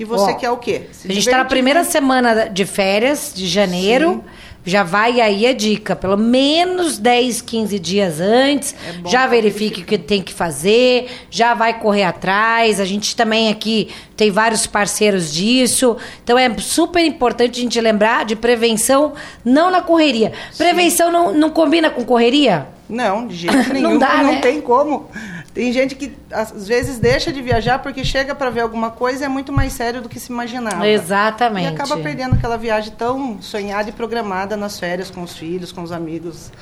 E 0.00 0.04
você 0.04 0.32
Ó, 0.32 0.34
quer 0.34 0.50
o 0.50 0.56
quê? 0.56 0.88
Se 0.90 1.06
a 1.06 1.14
gente 1.14 1.26
está 1.26 1.38
na 1.38 1.44
primeira 1.44 1.84
semana 1.84 2.48
de 2.48 2.66
férias, 2.66 3.32
de 3.34 3.46
janeiro. 3.46 4.24
Já 4.64 4.82
vai 4.82 5.20
aí 5.20 5.46
a 5.46 5.54
dica, 5.54 5.96
pelo 5.96 6.16
menos 6.16 6.98
10, 6.98 7.40
15 7.40 7.78
dias 7.78 8.20
antes. 8.20 8.74
É 8.74 9.08
já 9.08 9.26
verifique 9.26 9.82
o 9.82 9.84
que 9.84 9.96
tem 9.96 10.22
que 10.22 10.32
fazer, 10.32 11.08
já 11.30 11.54
vai 11.54 11.78
correr 11.78 12.04
atrás. 12.04 12.80
A 12.80 12.84
gente 12.84 13.16
também 13.16 13.48
aqui 13.48 13.88
tem 14.16 14.30
vários 14.30 14.66
parceiros 14.66 15.32
disso. 15.32 15.96
Então 16.22 16.38
é 16.38 16.54
super 16.58 17.04
importante 17.04 17.60
a 17.60 17.62
gente 17.62 17.80
lembrar 17.80 18.24
de 18.24 18.36
prevenção, 18.36 19.14
não 19.44 19.70
na 19.70 19.80
correria. 19.80 20.32
Prevenção 20.56 21.10
não, 21.10 21.32
não 21.32 21.50
combina 21.50 21.88
com 21.90 22.04
correria? 22.04 22.66
Não, 22.88 23.26
de 23.26 23.36
jeito 23.36 23.56
nenhum. 23.72 23.90
Não 23.90 23.98
dá, 23.98 24.22
né? 24.22 24.40
tem 24.40 24.60
como. 24.60 25.08
Tem 25.54 25.72
gente 25.72 25.94
que 25.94 26.12
às 26.30 26.68
vezes 26.68 26.98
deixa 26.98 27.32
de 27.32 27.42
viajar 27.42 27.80
porque 27.80 28.04
chega 28.04 28.34
para 28.34 28.50
ver 28.50 28.60
alguma 28.60 28.90
coisa 28.90 29.24
e 29.24 29.26
é 29.26 29.28
muito 29.28 29.52
mais 29.52 29.72
sério 29.72 30.00
do 30.00 30.08
que 30.08 30.20
se 30.20 30.30
imaginava. 30.30 30.86
Exatamente. 30.86 31.64
E 31.64 31.68
acaba 31.68 31.96
perdendo 31.98 32.34
aquela 32.34 32.56
viagem 32.56 32.92
tão 32.96 33.40
sonhada 33.42 33.88
e 33.88 33.92
programada 33.92 34.56
nas 34.56 34.78
férias 34.78 35.10
com 35.10 35.22
os 35.22 35.36
filhos, 35.36 35.72
com 35.72 35.82
os 35.82 35.90
amigos. 35.90 36.52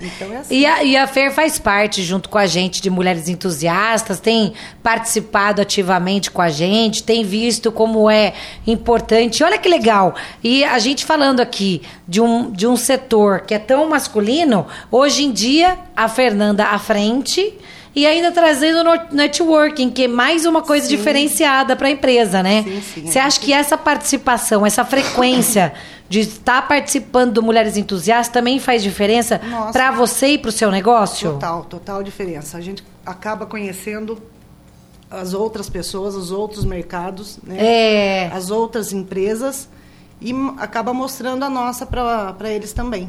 Então 0.00 0.32
é 0.32 0.38
assim. 0.38 0.56
E 0.56 0.66
a, 0.66 0.82
e 0.82 0.96
a 0.96 1.06
Fer 1.06 1.30
faz 1.32 1.58
parte, 1.58 2.02
junto 2.02 2.28
com 2.28 2.38
a 2.38 2.46
gente, 2.46 2.80
de 2.80 2.88
Mulheres 2.88 3.28
Entusiastas, 3.28 4.18
tem 4.18 4.54
participado 4.82 5.60
ativamente 5.60 6.30
com 6.30 6.40
a 6.40 6.48
gente, 6.48 7.02
tem 7.02 7.24
visto 7.24 7.70
como 7.70 8.10
é 8.10 8.32
importante. 8.66 9.44
Olha 9.44 9.58
que 9.58 9.68
legal. 9.68 10.14
E 10.42 10.64
a 10.64 10.78
gente 10.78 11.04
falando 11.04 11.40
aqui 11.40 11.82
de 12.08 12.20
um, 12.20 12.50
de 12.50 12.66
um 12.66 12.76
setor 12.76 13.40
que 13.40 13.54
é 13.54 13.58
tão 13.58 13.88
masculino, 13.88 14.66
hoje 14.90 15.24
em 15.24 15.32
dia, 15.32 15.78
a 15.94 16.08
Fernanda 16.08 16.66
à 16.66 16.78
frente. 16.78 17.54
E 17.94 18.06
ainda 18.06 18.30
trazendo 18.30 18.84
networking, 19.10 19.90
que 19.90 20.04
é 20.04 20.08
mais 20.08 20.46
uma 20.46 20.62
coisa 20.62 20.86
Sim. 20.86 20.96
diferenciada 20.96 21.74
para 21.74 21.88
a 21.88 21.90
empresa, 21.90 22.42
né? 22.42 22.62
Sim, 22.62 22.80
sim. 22.80 23.06
Você 23.06 23.18
acha 23.18 23.40
que 23.40 23.52
essa 23.52 23.76
participação, 23.76 24.64
essa 24.64 24.84
frequência 24.84 25.72
de 26.08 26.20
estar 26.20 26.66
participando 26.68 27.32
do 27.32 27.42
Mulheres 27.42 27.76
Entusiastas 27.76 28.32
também 28.32 28.60
faz 28.60 28.82
diferença 28.82 29.40
para 29.72 29.90
você 29.90 30.28
e 30.28 30.38
para 30.38 30.48
o 30.50 30.52
seu 30.52 30.70
negócio? 30.70 31.32
Total, 31.32 31.64
total 31.64 32.02
diferença. 32.02 32.58
A 32.58 32.60
gente 32.60 32.84
acaba 33.04 33.44
conhecendo 33.44 34.22
as 35.10 35.34
outras 35.34 35.68
pessoas, 35.68 36.14
os 36.14 36.30
outros 36.30 36.64
mercados, 36.64 37.38
né? 37.42 37.56
É. 37.58 38.30
as 38.32 38.50
outras 38.50 38.92
empresas 38.92 39.68
e 40.20 40.32
acaba 40.58 40.92
mostrando 40.92 41.44
a 41.44 41.50
nossa 41.50 41.86
para 41.86 42.50
eles 42.50 42.72
também. 42.72 43.08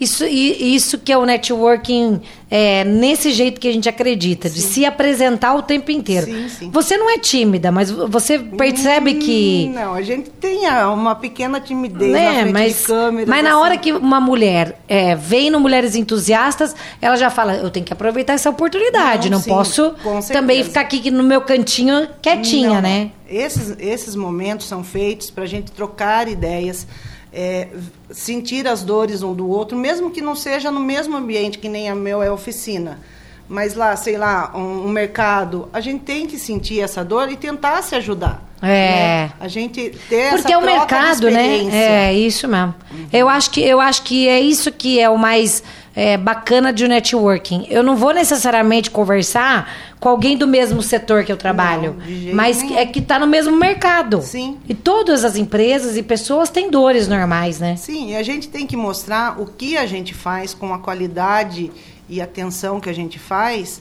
Isso, 0.00 0.24
isso 0.26 0.98
que 0.98 1.12
é 1.12 1.16
o 1.18 1.24
networking 1.24 2.20
é, 2.50 2.84
nesse 2.84 3.32
jeito 3.32 3.60
que 3.60 3.68
a 3.68 3.72
gente 3.72 3.88
acredita, 3.88 4.48
de 4.50 4.60
se 4.60 4.84
apresentar 4.84 5.54
o 5.54 5.62
tempo 5.62 5.90
inteiro. 5.90 6.26
Sim, 6.26 6.48
sim. 6.48 6.70
Você 6.70 6.96
não 6.96 7.10
é 7.10 7.18
tímida, 7.18 7.70
mas 7.72 7.90
você 7.90 8.38
percebe 8.38 9.14
que. 9.14 9.66
Hum, 9.70 9.74
Não, 9.74 9.94
a 9.94 10.02
gente 10.02 10.30
tem 10.30 10.68
uma 10.92 11.14
pequena 11.14 11.60
timidez 11.60 12.12
na 12.12 12.18
Né, 12.18 12.40
frente 12.42 12.52
mas, 12.52 12.76
de 12.78 12.84
câmeras. 12.86 13.28
mas 13.28 13.44
na 13.44 13.50
assim. 13.50 13.58
hora 13.58 13.76
que 13.76 13.92
uma 13.92 14.20
mulher 14.20 14.80
é, 14.88 15.14
vem 15.14 15.50
no 15.50 15.60
Mulheres 15.60 15.94
Entusiastas, 15.94 16.74
ela 17.00 17.16
já 17.16 17.30
fala: 17.30 17.54
eu 17.56 17.70
tenho 17.70 17.86
que 17.86 17.92
aproveitar 17.92 18.34
essa 18.34 18.50
oportunidade, 18.50 19.30
não, 19.30 19.38
Não, 19.38 19.42
sim, 19.44 19.50
posso 19.50 19.94
também 20.32 20.62
ficar 20.64 20.80
aqui 20.82 21.10
no 21.10 21.22
meu 21.22 21.40
cantinho 21.40 22.08
quietinha, 22.20 22.74
Não, 22.74 22.80
né? 22.82 23.10
Esses, 23.28 23.74
esses 23.78 24.14
momentos 24.14 24.66
são 24.66 24.84
feitos 24.84 25.30
para 25.30 25.44
a 25.44 25.46
gente 25.46 25.72
trocar 25.72 26.28
ideias, 26.28 26.86
é, 27.34 27.68
sentir 28.10 28.66
as 28.68 28.82
dores 28.82 29.22
um 29.22 29.34
do 29.34 29.48
outro, 29.48 29.76
mesmo 29.76 30.10
que 30.10 30.20
não 30.20 30.36
seja 30.36 30.70
no 30.70 30.80
mesmo 30.80 31.16
ambiente 31.16 31.58
que 31.58 31.68
nem 31.68 31.90
a 31.90 31.94
meu 31.94 32.22
é 32.22 32.30
oficina. 32.30 33.00
Mas 33.48 33.74
lá, 33.74 33.94
sei 33.96 34.16
lá, 34.16 34.52
um, 34.54 34.86
um 34.86 34.88
mercado, 34.88 35.68
a 35.72 35.80
gente 35.80 36.04
tem 36.04 36.26
que 36.26 36.38
sentir 36.38 36.80
essa 36.80 37.04
dor 37.04 37.30
e 37.30 37.36
tentar 37.36 37.82
se 37.82 37.94
ajudar. 37.96 38.42
É. 38.64 39.26
né? 39.26 39.32
A 39.40 39.48
gente 39.48 39.90
ter 40.08 40.30
Porque 40.30 40.46
essa 40.46 40.52
é 40.52 40.58
o 40.58 40.62
mercado, 40.62 41.30
né? 41.30 41.58
É 41.72 42.14
isso 42.14 42.48
mesmo. 42.48 42.74
Eu 43.12 43.28
acho 43.28 43.50
que 43.50 43.60
eu 43.62 43.80
acho 43.80 44.02
que 44.02 44.28
é 44.28 44.40
isso 44.40 44.72
que 44.72 44.98
é 44.98 45.08
o 45.08 45.18
mais 45.18 45.62
é, 45.94 46.16
bacana 46.16 46.72
de 46.72 46.88
networking. 46.88 47.66
Eu 47.70 47.82
não 47.82 47.96
vou 47.96 48.12
necessariamente 48.12 48.90
conversar 48.90 49.72
com 50.00 50.08
alguém 50.08 50.36
do 50.36 50.46
mesmo 50.46 50.82
setor 50.82 51.24
que 51.24 51.32
eu 51.32 51.36
trabalho, 51.36 51.96
Não, 51.98 52.34
mas 52.34 52.62
nenhum. 52.62 52.76
é 52.78 52.84
que 52.84 52.98
está 52.98 53.18
no 53.18 53.26
mesmo 53.26 53.56
mercado. 53.56 54.20
Sim. 54.20 54.58
E 54.68 54.74
todas 54.74 55.24
as 55.24 55.36
empresas 55.36 55.96
e 55.96 56.02
pessoas 56.02 56.50
têm 56.50 56.70
dores 56.70 57.08
normais, 57.08 57.60
né? 57.60 57.76
Sim, 57.76 58.10
e 58.10 58.16
a 58.16 58.22
gente 58.22 58.48
tem 58.48 58.66
que 58.66 58.76
mostrar 58.76 59.40
o 59.40 59.46
que 59.46 59.76
a 59.76 59.86
gente 59.86 60.12
faz 60.12 60.52
com 60.52 60.74
a 60.74 60.78
qualidade 60.78 61.70
e 62.08 62.20
atenção 62.20 62.80
que 62.80 62.90
a 62.90 62.92
gente 62.92 63.18
faz 63.18 63.80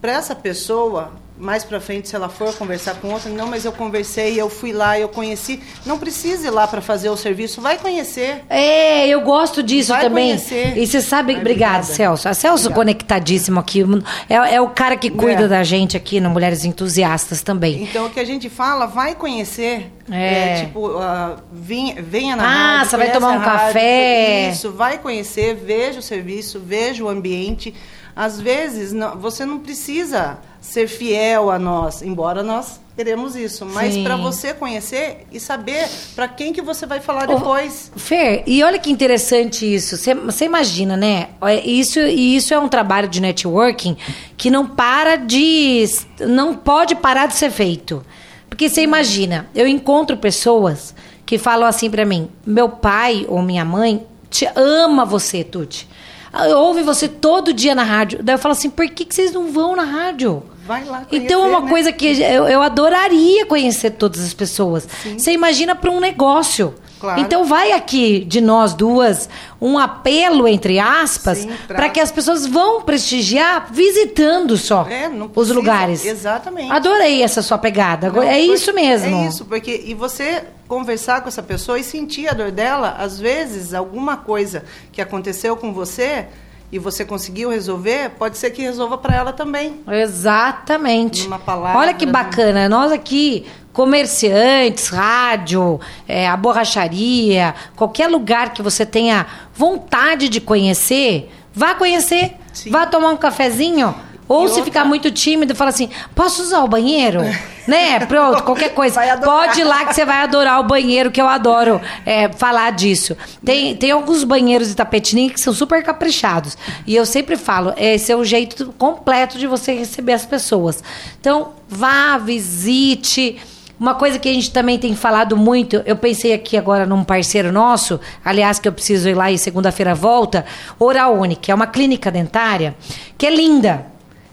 para 0.00 0.12
essa 0.12 0.34
pessoa 0.34 1.12
mais 1.42 1.64
para 1.64 1.80
frente, 1.80 2.08
se 2.08 2.14
ela 2.14 2.28
for 2.28 2.54
conversar 2.54 2.94
com 2.94 3.08
outra, 3.08 3.28
não, 3.28 3.48
mas 3.48 3.64
eu 3.64 3.72
conversei, 3.72 4.40
eu 4.40 4.48
fui 4.48 4.72
lá, 4.72 4.96
eu 4.98 5.08
conheci. 5.08 5.60
Não 5.84 5.98
precisa 5.98 6.46
ir 6.46 6.50
lá 6.50 6.68
para 6.68 6.80
fazer 6.80 7.10
o 7.10 7.16
serviço, 7.16 7.60
vai 7.60 7.76
conhecer. 7.78 8.44
É, 8.48 9.08
eu 9.08 9.20
gosto 9.22 9.62
disso 9.62 9.88
Vai 9.92 10.02
também. 10.02 10.28
conhecer. 10.28 10.78
E 10.78 10.86
você 10.86 11.00
sabe, 11.02 11.32
obrigada, 11.36 11.78
obrigada. 11.78 11.82
Celso. 11.82 12.28
A 12.28 12.34
Celso 12.34 12.66
Obrigada. 12.68 12.74
conectadíssimo 12.76 13.58
aqui. 13.58 13.82
É, 14.28 14.54
é 14.54 14.60
o 14.60 14.68
cara 14.68 14.96
que 14.96 15.10
cuida 15.10 15.42
É. 15.44 15.48
da 15.48 15.64
gente 15.64 15.96
aqui 15.96 16.20
no 16.20 16.30
Mulheres 16.30 16.64
Entusiastas 16.64 17.42
também. 17.42 17.82
Então, 17.82 18.06
o 18.06 18.10
que 18.10 18.20
a 18.20 18.24
gente 18.24 18.48
fala, 18.48 18.86
vai 18.86 19.14
conhecer. 19.16 19.90
É. 20.10 20.64
tipo, 20.66 20.98
ah, 20.98 21.36
vem- 21.52 21.94
venha 22.02 22.36
na 22.36 22.44
Ah, 22.44 22.76
rádio. 22.78 22.90
você 22.90 22.96
vai 22.96 23.12
tomar 23.12 23.28
um 23.30 23.38
rádio, 23.38 23.66
café. 23.66 24.50
Isso, 24.52 24.70
vai 24.72 24.98
conhecer, 24.98 25.54
veja 25.54 25.98
o 25.98 26.02
serviço, 26.02 26.60
veja 26.64 27.02
o 27.04 27.08
ambiente. 27.08 27.74
Às 28.14 28.40
vezes, 28.40 28.92
não- 28.92 29.16
você 29.16 29.44
não 29.46 29.58
precisa 29.58 30.38
ser 30.62 30.86
fiel 30.86 31.50
a 31.50 31.58
nós, 31.58 32.00
embora 32.02 32.42
nós 32.42 32.80
queremos 32.96 33.34
isso. 33.34 33.66
Mas 33.66 33.98
para 33.98 34.16
você 34.16 34.54
conhecer 34.54 35.26
e 35.32 35.40
saber 35.40 35.88
para 36.14 36.28
quem 36.28 36.52
que 36.52 36.62
você 36.62 36.86
vai 36.86 37.00
falar 37.00 37.26
depois. 37.26 37.90
Fer, 37.96 38.44
e 38.46 38.62
olha 38.62 38.78
que 38.78 38.90
interessante 38.90 39.66
isso. 39.74 39.96
Você- 39.96 40.44
imagina, 40.44 40.96
né? 40.96 41.30
É, 41.42 41.60
Isso, 41.66 41.98
e 41.98 42.36
isso 42.36 42.54
é 42.54 42.58
um 42.58 42.68
trabalho 42.68 43.08
de 43.08 43.20
networking 43.20 43.96
que 44.36 44.50
não 44.50 44.66
para 44.66 45.16
de. 45.16 45.84
não 46.20 46.54
pode 46.54 46.94
parar 46.94 47.26
de 47.26 47.34
ser 47.34 47.50
feito. 47.50 48.04
Porque 48.48 48.68
você 48.68 48.82
imagina, 48.82 49.48
eu 49.54 49.66
encontro 49.66 50.16
pessoas 50.16 50.94
que 51.26 51.38
falam 51.38 51.66
assim 51.66 51.90
pra 51.90 52.04
mim: 52.04 52.28
meu 52.46 52.68
pai 52.68 53.26
ou 53.28 53.42
minha 53.42 53.64
mãe 53.64 54.06
te 54.30 54.48
ama 54.54 55.04
você, 55.04 55.42
Tuti. 55.42 55.88
Ah, 56.32 56.46
Ouve 56.48 56.82
você 56.82 57.08
todo 57.08 57.52
dia 57.52 57.74
na 57.74 57.82
rádio. 57.84 58.20
Daí 58.22 58.34
eu 58.34 58.38
falo 58.38 58.52
assim: 58.52 58.70
por 58.70 58.88
que, 58.88 59.04
que 59.04 59.14
vocês 59.14 59.32
não 59.32 59.52
vão 59.52 59.76
na 59.76 59.84
rádio? 59.84 60.42
Vai 60.66 60.84
lá 60.84 61.02
Então 61.10 61.40
é 61.40 61.42
conhecer, 61.42 61.56
uma 61.56 61.60
né? 61.60 61.68
coisa 61.70 61.92
que 61.92 62.06
eu, 62.22 62.46
eu 62.48 62.62
adoraria 62.62 63.44
conhecer 63.46 63.90
todas 63.90 64.22
as 64.24 64.32
pessoas. 64.32 64.86
Você 65.18 65.32
imagina 65.32 65.74
para 65.74 65.90
um 65.90 65.98
negócio. 66.00 66.74
Claro. 67.02 67.20
Então 67.20 67.44
vai 67.44 67.72
aqui 67.72 68.20
de 68.24 68.40
nós 68.40 68.74
duas 68.74 69.28
um 69.60 69.76
apelo 69.76 70.46
entre 70.46 70.78
aspas 70.78 71.44
para 71.66 71.88
que 71.88 71.98
as 71.98 72.12
pessoas 72.12 72.46
vão 72.46 72.82
prestigiar 72.82 73.66
visitando 73.72 74.56
só 74.56 74.86
É, 74.88 75.10
os 75.34 75.50
lugares. 75.50 76.06
exatamente. 76.06 76.70
Adorei 76.70 77.20
essa 77.20 77.42
sua 77.42 77.58
pegada. 77.58 78.08
Não, 78.08 78.22
é 78.22 78.38
isso 78.40 78.72
mesmo. 78.72 79.16
É 79.16 79.26
isso, 79.26 79.44
porque 79.46 79.82
e 79.84 79.94
você 79.94 80.44
conversar 80.68 81.22
com 81.22 81.28
essa 81.28 81.42
pessoa 81.42 81.76
e 81.76 81.82
sentir 81.82 82.28
a 82.28 82.32
dor 82.34 82.52
dela, 82.52 82.94
às 83.00 83.18
vezes 83.18 83.74
alguma 83.74 84.16
coisa 84.16 84.62
que 84.92 85.02
aconteceu 85.02 85.56
com 85.56 85.72
você 85.72 86.26
e 86.70 86.78
você 86.78 87.04
conseguiu 87.04 87.50
resolver, 87.50 88.10
pode 88.16 88.38
ser 88.38 88.50
que 88.50 88.62
resolva 88.62 88.96
para 88.96 89.14
ela 89.16 89.32
também. 89.32 89.80
Exatamente. 89.90 91.24
Numa 91.24 91.38
palavra, 91.38 91.78
Olha 91.80 91.94
que 91.94 92.06
né? 92.06 92.12
bacana. 92.12 92.68
Nós 92.68 92.92
aqui, 92.92 93.44
comerciantes, 93.72 94.88
rádio, 94.88 95.80
é, 96.06 96.28
a 96.28 96.36
borracharia, 96.36 97.54
qualquer 97.76 98.08
lugar 98.08 98.52
que 98.52 98.62
você 98.62 98.84
tenha 98.84 99.26
vontade 99.54 100.28
de 100.28 100.40
conhecer, 100.40 101.30
vá 101.54 101.74
conhecer. 101.74 102.36
Sim. 102.52 102.70
Vá 102.70 102.84
tomar 102.86 103.10
um 103.10 103.16
cafezinho. 103.16 103.94
Ou 104.28 104.44
E 104.44 104.48
se 104.48 104.50
outra- 104.54 104.64
ficar 104.64 104.84
muito 104.84 105.10
tímido, 105.10 105.54
fala 105.54 105.70
assim: 105.70 105.90
posso 106.14 106.42
usar 106.42 106.60
o 106.62 106.68
banheiro? 106.68 107.20
né? 107.66 107.98
Pronto, 108.06 108.42
qualquer 108.44 108.70
coisa. 108.70 109.00
Pode 109.18 109.60
ir 109.60 109.64
lá 109.64 109.84
que 109.84 109.94
você 109.94 110.04
vai 110.04 110.18
adorar 110.22 110.60
o 110.60 110.64
banheiro, 110.64 111.10
que 111.10 111.20
eu 111.20 111.26
adoro 111.26 111.80
é, 112.06 112.30
falar 112.32 112.70
disso. 112.72 113.16
Tem, 113.44 113.74
tem 113.76 113.90
alguns 113.90 114.22
banheiros 114.24 114.68
de 114.68 114.74
tapetininho 114.76 115.30
que 115.32 115.40
são 115.40 115.52
super 115.52 115.82
caprichados. 115.82 116.56
E 116.86 116.94
eu 116.94 117.04
sempre 117.04 117.36
falo: 117.36 117.74
esse 117.76 118.12
é 118.12 118.16
o 118.16 118.24
jeito 118.24 118.72
completo 118.78 119.38
de 119.38 119.46
você 119.46 119.72
receber 119.74 120.12
as 120.12 120.24
pessoas. 120.24 120.82
Então, 121.20 121.50
vá, 121.68 122.16
visite. 122.18 123.38
Uma 123.82 123.96
coisa 123.96 124.16
que 124.16 124.28
a 124.28 124.32
gente 124.32 124.52
também 124.52 124.78
tem 124.78 124.94
falado 124.94 125.36
muito, 125.36 125.82
eu 125.84 125.96
pensei 125.96 126.32
aqui 126.32 126.56
agora 126.56 126.86
num 126.86 127.02
parceiro 127.02 127.50
nosso, 127.50 127.98
aliás, 128.24 128.60
que 128.60 128.68
eu 128.68 128.72
preciso 128.72 129.08
ir 129.08 129.14
lá 129.14 129.32
e 129.32 129.36
segunda-feira 129.36 129.92
volta, 129.92 130.46
Oral 130.78 131.18
Uni, 131.18 131.34
que 131.34 131.50
é 131.50 131.54
uma 131.54 131.66
clínica 131.66 132.08
dentária, 132.08 132.76
que 133.18 133.26
é 133.26 133.30
linda. 133.34 133.84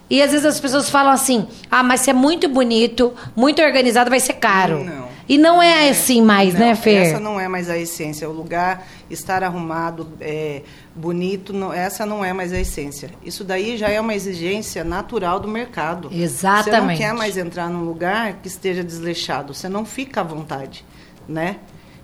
E 0.07 0.21
às 0.21 0.29
vezes 0.29 0.45
as 0.45 0.59
pessoas 0.59 0.87
falam 0.87 1.11
assim: 1.11 1.47
ah, 1.71 1.81
mas 1.81 2.01
se 2.01 2.11
é 2.11 2.13
muito 2.13 2.47
bonito, 2.47 3.11
muito 3.35 3.59
organizado, 3.59 4.11
vai 4.11 4.19
ser 4.19 4.33
caro. 4.33 4.83
Não. 4.83 5.08
E 5.29 5.37
não 5.37 5.61
é 5.61 5.89
assim 5.89 6.23
mais, 6.23 6.55
Não, 6.55 6.59
né, 6.61 6.75
Fer? 6.75 7.05
Essa 7.05 7.19
não 7.19 7.39
é 7.39 7.47
mais 7.47 7.69
a 7.69 7.77
essência. 7.77 8.27
O 8.27 8.33
lugar 8.33 8.87
estar 9.11 9.43
arrumado, 9.43 10.09
é, 10.19 10.63
bonito, 10.95 11.53
não- 11.53 11.71
essa 11.71 12.03
não 12.03 12.25
é 12.25 12.33
mais 12.33 12.51
a 12.51 12.59
essência. 12.59 13.11
Isso 13.23 13.43
daí 13.43 13.77
já 13.77 13.89
é 13.89 14.01
uma 14.01 14.15
exigência 14.15 14.83
natural 14.83 15.39
do 15.39 15.47
mercado. 15.47 16.09
Você 16.09 16.15
não 16.15 16.23
Exatamente. 16.23 16.97
quer 16.97 17.13
mais 17.13 17.37
entrar 17.37 17.69
num 17.69 17.83
lugar 17.85 18.33
que 18.41 18.47
esteja 18.47 18.83
desleixado. 18.83 19.53
Você 19.53 19.69
não 19.69 19.85
fica 19.85 20.21
à 20.21 20.23
vontade, 20.23 20.83
né? 21.27 21.57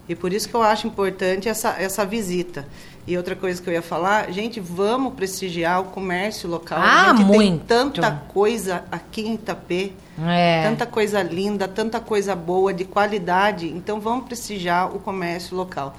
E 0.07 0.13
por 0.13 0.31
isso 0.31 0.47
que 0.47 0.53
eu 0.53 0.61
acho 0.61 0.85
importante 0.85 1.49
essa, 1.49 1.75
essa 1.79 2.05
visita. 2.05 2.67
E 3.07 3.17
outra 3.17 3.35
coisa 3.35 3.59
que 3.59 3.67
eu 3.67 3.73
ia 3.73 3.81
falar, 3.81 4.31
gente, 4.31 4.59
vamos 4.59 5.15
prestigiar 5.15 5.81
o 5.81 5.85
comércio 5.85 6.47
local. 6.47 6.77
Ah, 6.79 7.11
muito. 7.11 7.39
tem 7.39 7.57
tanta 7.57 8.11
coisa 8.27 8.83
aqui 8.91 9.21
em 9.21 9.33
Itapê. 9.33 9.93
É. 10.17 10.63
Tanta 10.63 10.85
coisa 10.85 11.21
linda, 11.21 11.67
tanta 11.67 11.99
coisa 11.99 12.35
boa, 12.35 12.73
de 12.73 12.85
qualidade. 12.85 13.67
Então 13.67 13.99
vamos 13.99 14.25
prestigiar 14.25 14.95
o 14.95 14.99
comércio 14.99 15.55
local. 15.55 15.95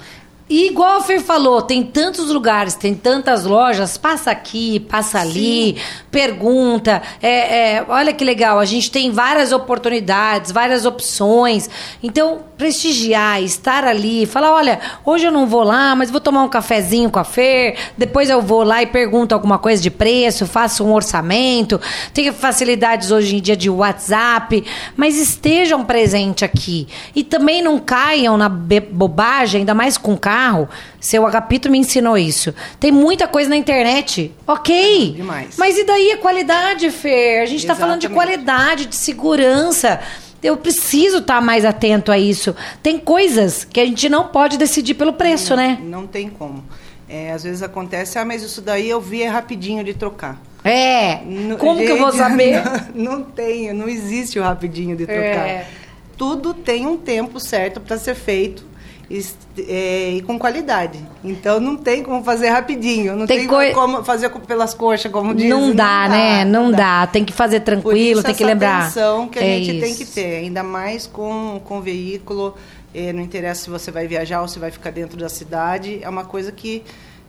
E 0.49 0.69
igual 0.69 0.99
a 0.99 1.01
Fer 1.01 1.21
falou, 1.21 1.61
tem 1.61 1.83
tantos 1.83 2.31
lugares, 2.31 2.75
tem 2.75 2.95
tantas 2.95 3.45
lojas, 3.45 3.99
passa 3.99 4.31
aqui, 4.31 4.79
passa 4.79 5.19
ali, 5.19 5.77
pergunta. 6.09 7.03
É, 7.21 7.79
é, 7.79 7.87
olha 7.89 8.13
que 8.13 8.25
legal, 8.25 8.61
a 8.61 8.65
gente 8.65 8.89
tem 8.89 9.11
várias 9.11 9.51
oportunidades, 9.51 10.53
várias 10.53 10.87
opções. 10.87 11.69
Então, 12.01 12.43
prestigiar, 12.57 13.43
estar 13.43 13.83
ali, 13.83 14.25
falar, 14.25 14.53
olha, 14.53 14.79
hoje 15.05 15.27
eu 15.27 15.33
não 15.33 15.49
vou 15.49 15.65
lá, 15.65 15.97
mas 15.97 16.13
vou 16.13 16.21
tomar 16.21 16.45
um 16.45 16.49
cafezinho 16.49 17.11
com 17.11 17.19
a 17.19 17.25
Fer, 17.25 17.77
depois 17.99 18.31
eu 18.31 18.41
vou 18.41 18.63
lá 18.63 18.81
e 18.81 18.87
pergunto 18.87 19.35
alguma 19.35 19.59
coisa 19.59 19.83
de 19.83 19.91
preço, 19.91 20.47
faço 20.47 20.85
um 20.85 20.93
orçamento, 20.93 21.81
tem 22.15 22.31
facilidades 22.31 23.11
hoje 23.11 23.35
em 23.35 23.41
dia 23.41 23.57
de 23.57 23.69
WhatsApp, 23.69 24.65
mas 24.97 25.17
estejam 25.17 25.85
presentes 25.85 26.45
aqui. 26.45 26.87
E 27.17 27.25
também 27.25 27.61
não 27.61 27.81
caiam 27.81 28.37
na 28.37 28.49
bobagem, 28.49 29.63
ainda 29.63 29.75
mais 29.75 29.99
com 29.99 30.17
carro. 30.17 30.36
Seu 31.01 31.27
Agapito 31.27 31.71
me 31.71 31.79
ensinou 31.79 32.17
isso. 32.19 32.55
Tem 32.79 32.91
muita 32.93 33.27
coisa 33.27 33.49
na 33.51 33.57
internet. 33.57 34.33
Ok. 34.47 35.13
Demais. 35.17 35.57
Mas 35.57 35.77
e 35.79 35.85
daí 35.85 36.13
a 36.13 36.19
qualidade, 36.19 36.91
Fer? 36.91 37.43
A 37.43 37.47
gente 37.47 37.61
está 37.61 37.75
falando 37.75 38.01
de 38.01 38.09
qualidade, 38.09 38.87
de 38.87 38.97
segurança. 38.97 40.01
Eu 40.43 40.57
preciso 40.57 41.19
estar 41.19 41.41
mais 41.41 41.65
atento 41.65 42.13
a 42.13 42.19
isso. 42.19 42.55
Tem 42.83 42.99
coisas 42.99 43.65
que 43.65 43.81
a 43.81 43.85
gente 43.87 44.09
não 44.09 44.29
pode 44.29 44.57
decidir 44.59 44.95
pelo 44.95 45.13
preço, 45.13 45.57
né? 45.57 45.79
Não 45.83 46.07
tem 46.07 46.29
como. 46.29 46.63
É, 47.09 47.33
às 47.33 47.45
vezes 47.45 47.63
acontece, 47.63 48.19
ah, 48.19 48.25
mas 48.25 48.43
isso 48.43 48.61
daí 48.61 48.89
eu 48.89 49.01
vi 49.01 49.23
é 49.23 49.29
rapidinho 49.29 49.83
de 49.85 49.95
trocar. 49.95 50.41
É. 50.65 51.21
Não- 51.25 51.57
Como 51.57 51.79
que 51.81 51.87
eu 51.91 51.97
vou 51.99 52.11
gente, 52.11 52.19
saber? 52.23 52.63
Não, 52.95 53.13
não 53.19 53.23
tem, 53.23 53.73
não 53.73 53.89
existe 53.89 54.39
o 54.39 54.43
rapidinho 54.43 54.97
de 54.97 55.07
trocar. 55.07 55.49
É. 55.49 55.67
Tudo 56.17 56.53
tem 56.55 56.87
um 56.87 56.97
tempo 56.97 57.39
certo 57.39 57.81
para 57.81 57.97
ser 57.99 58.15
feito 58.15 58.65
e, 59.11 59.25
é, 59.69 60.11
e 60.15 60.23
com 60.23 60.39
qualidade. 60.39 60.99
Então 61.25 61.61
não 61.61 61.77
tem 61.77 62.03
como 62.03 62.23
fazer 62.25 62.49
rapidinho, 62.49 63.15
não 63.17 63.27
Tem 63.27 63.39
tem, 63.41 63.47
coi- 63.49 63.73
como 63.73 64.03
fazer 64.05 64.29
pelas 64.31 64.75
coxas, 64.75 65.11
como 65.13 65.35
dizem. 65.35 65.51
não 65.51 65.73
dá, 65.75 66.09
né? 66.09 66.45
Não, 66.45 66.71
dá. 66.73 67.07
Tem 67.07 67.25
que 67.25 67.33
fazer 67.33 67.61
tranquilo, 67.61 68.23
tem 68.23 68.35
que 68.35 68.43
essa 68.43 68.53
lembrar. 68.53 68.81
atenção 68.83 69.29
que 69.29 69.39
a 69.39 69.43
É 69.45 69.59
gente 69.59 69.81
tem 69.81 69.91
isso. 69.93 70.05
que 70.05 70.11
ter, 70.11 70.37
ainda 70.39 70.63
mais 70.63 71.07
com, 71.07 71.61
com 71.65 71.81
veículo. 71.81 72.55
eh, 72.95 73.13
não 73.13 73.21
interessa 73.23 73.65
se 73.65 73.71
você 73.71 73.91
vai 73.91 74.07
viajar 74.07 74.41
ou 74.41 74.49
se 74.49 74.59
vai 74.59 74.71
ficar 74.71 74.91
dentro 74.91 75.19
da 75.19 75.29
cidade. 75.29 75.99
É 76.03 76.09
uma 76.09 76.25
coisa 76.25 76.51
que 76.51 76.83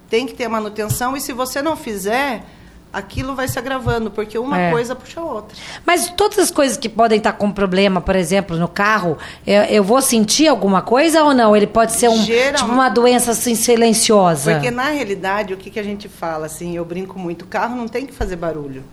tem 0.10 0.26
que 0.26 0.34
ter 0.34 0.48
manutenção 0.48 1.16
e 1.18 1.22
se 1.22 1.34
você 1.34 1.62
não 1.62 1.76
fizer, 1.76 2.44
aquilo 2.92 3.36
vai 3.36 3.48
se 3.48 3.60
agravando, 3.60 4.10
porque 4.10 4.38
uma 4.38 4.60
É. 4.60 4.72
coisa 4.72 4.96
puxa 4.96 5.20
a 5.20 5.24
outra. 5.24 5.56
Mas 5.86 6.10
todas 6.10 6.40
as 6.40 6.52
coisas 6.52 6.78
que 6.78 6.90
podem 6.90 7.18
estar 7.18 7.34
com 7.34 7.52
problema, 7.52 8.02
por 8.02 8.16
exemplo, 8.16 8.58
no 8.58 8.68
carro, 8.68 9.18
eu, 9.46 9.64
eu 9.64 9.84
vou 9.84 10.02
sentir 10.02 10.48
alguma 10.48 10.82
coisa 10.82 11.24
ou 11.24 11.34
não? 11.34 11.56
Ele 11.56 11.68
pode 11.68 11.94
ser 11.94 12.10
um, 12.10 12.24
tipo 12.24 12.66
uma 12.66 12.90
doença 12.90 13.32
assim 13.32 13.56
silenciosa. 13.56 14.54
Porque 14.54 14.72
na 14.72 14.90
realidade, 14.90 15.54
o 15.54 15.58
que, 15.58 15.70
que 15.70 15.80
a 15.80 15.84
gente 15.84 16.08
fala, 16.10 16.46
assim, 16.46 16.76
eu 16.76 16.84
brinco 16.86 17.20
muito, 17.20 17.44
o 17.44 17.48
carro 17.48 17.76
não 17.76 17.88
tem 17.88 18.06
que 18.06 18.14
fazer 18.14 18.36
barulho. 18.36 18.84